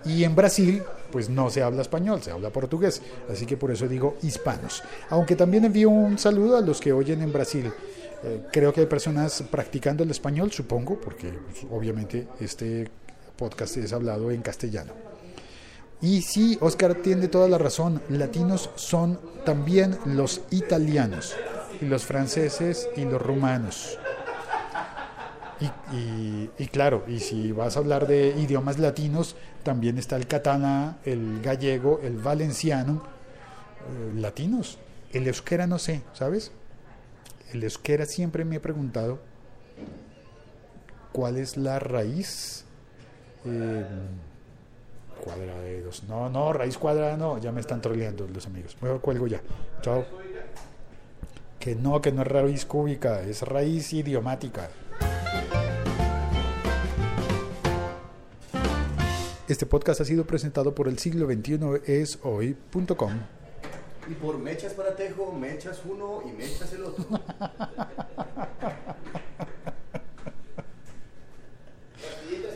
Y 0.06 0.24
en 0.24 0.36
Brasil, 0.36 0.82
pues 1.12 1.30
no 1.30 1.50
se 1.50 1.62
habla 1.62 1.82
español, 1.82 2.22
se 2.24 2.32
habla 2.32 2.50
portugués. 2.50 3.02
Así 3.30 3.46
que 3.46 3.58
por 3.58 3.72
eso 3.72 3.88
digo 3.88 4.18
hispanos. 4.24 4.84
Aunque 5.10 5.36
también 5.36 5.66
envío 5.66 5.90
un 5.90 6.18
saludo 6.18 6.58
a 6.58 6.62
los 6.62 6.80
que 6.80 6.94
oyen 6.94 7.22
en 7.22 7.32
Brasil. 7.32 7.72
Eh, 8.24 8.48
creo 8.52 8.74
que 8.74 8.82
hay 8.82 8.88
personas 8.88 9.44
practicando 9.50 10.04
el 10.04 10.12
español, 10.12 10.52
supongo, 10.52 11.00
porque 11.00 11.30
pues, 11.30 11.66
obviamente 11.70 12.28
este 12.40 12.90
podcast 13.36 13.78
es 13.78 13.94
hablado 13.94 14.32
en 14.32 14.42
castellano. 14.42 14.94
Y 16.02 16.22
sí, 16.24 16.58
Oscar 16.62 16.96
tiene 16.96 17.28
toda 17.28 17.48
la 17.48 17.58
razón. 17.58 18.02
Latinos 18.10 18.72
son 18.76 19.20
también 19.46 19.98
los 20.06 20.42
italianos, 20.50 21.36
y 21.82 21.86
los 21.86 22.06
franceses 22.06 22.88
y 22.96 23.06
los 23.06 23.22
rumanos. 23.22 23.98
Y, 25.62 25.96
y- 25.96 26.50
y 26.58 26.68
claro, 26.68 27.04
y 27.08 27.20
si 27.20 27.52
vas 27.52 27.76
a 27.76 27.80
hablar 27.80 28.08
de 28.08 28.30
idiomas 28.38 28.80
latinos, 28.80 29.36
también 29.64 29.98
está 30.00 30.16
el 30.18 30.26
catalán, 30.28 30.98
el 31.06 31.40
gallego, 31.42 32.00
el 32.04 32.18
valenciano, 32.18 33.04
eh, 33.88 34.20
latinos. 34.20 34.80
El 35.14 35.28
euskera 35.28 35.68
no 35.68 35.78
sé, 35.78 36.02
¿sabes? 36.14 36.52
El 37.54 37.64
euskera 37.64 38.06
siempre 38.06 38.44
me 38.46 38.56
he 38.56 38.60
preguntado 38.60 39.20
cuál 41.12 41.38
es 41.38 41.58
la 41.58 41.78
raíz 41.80 42.64
eh, 43.46 43.86
cuadrada 45.24 45.62
de 45.62 45.82
dos. 45.84 46.04
No, 46.06 46.30
no, 46.30 46.54
raíz 46.54 46.78
cuadrada 46.78 47.18
no, 47.18 47.38
ya 47.38 47.52
me 47.52 47.60
están 47.62 47.82
troleando 47.82 48.28
los 48.28 48.48
amigos. 48.48 48.78
Mejor 48.82 49.02
cuelgo 49.02 49.28
ya. 49.28 49.42
Chao. 49.82 50.06
Que 51.60 51.76
no, 51.76 52.02
que 52.02 52.12
no 52.12 52.24
es 52.24 52.28
raíz 52.28 52.66
cúbica, 52.66 53.22
es 53.22 53.44
raíz 53.44 53.94
idiomática. 53.94 54.70
Este 59.52 59.66
podcast 59.66 60.00
ha 60.00 60.06
sido 60.06 60.24
presentado 60.26 60.74
por 60.74 60.88
el 60.88 60.98
siglo 60.98 61.28
21 61.28 61.76
es 61.86 62.20
hoy.com. 62.24 63.12
Y 64.10 64.14
por 64.14 64.38
mechas 64.40 64.72
para 64.72 64.96
tejo, 64.96 65.34
mechas 65.34 65.82
uno 65.84 66.24
y 66.26 66.32
mechas 66.32 66.72
el 66.72 66.86
otro. 66.86 67.04
Pastillitas 67.10 67.74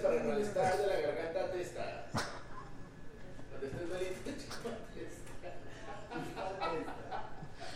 para 0.01 0.21
el 0.21 0.27
malestar 0.29 0.77
de 0.77 0.87
la 0.87 1.01
garganta 1.01 1.51
testa. 1.51 2.05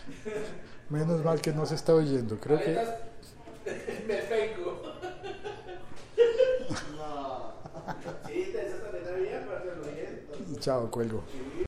Estés 0.08 0.46
Menos 0.88 1.22
mal 1.22 1.42
que 1.42 1.52
no 1.52 1.66
se 1.66 1.74
está 1.74 1.94
oyendo. 1.94 2.40
Creo 2.40 2.58
que 2.58 3.09
No. 10.60 11.22
Sí, 11.32 11.49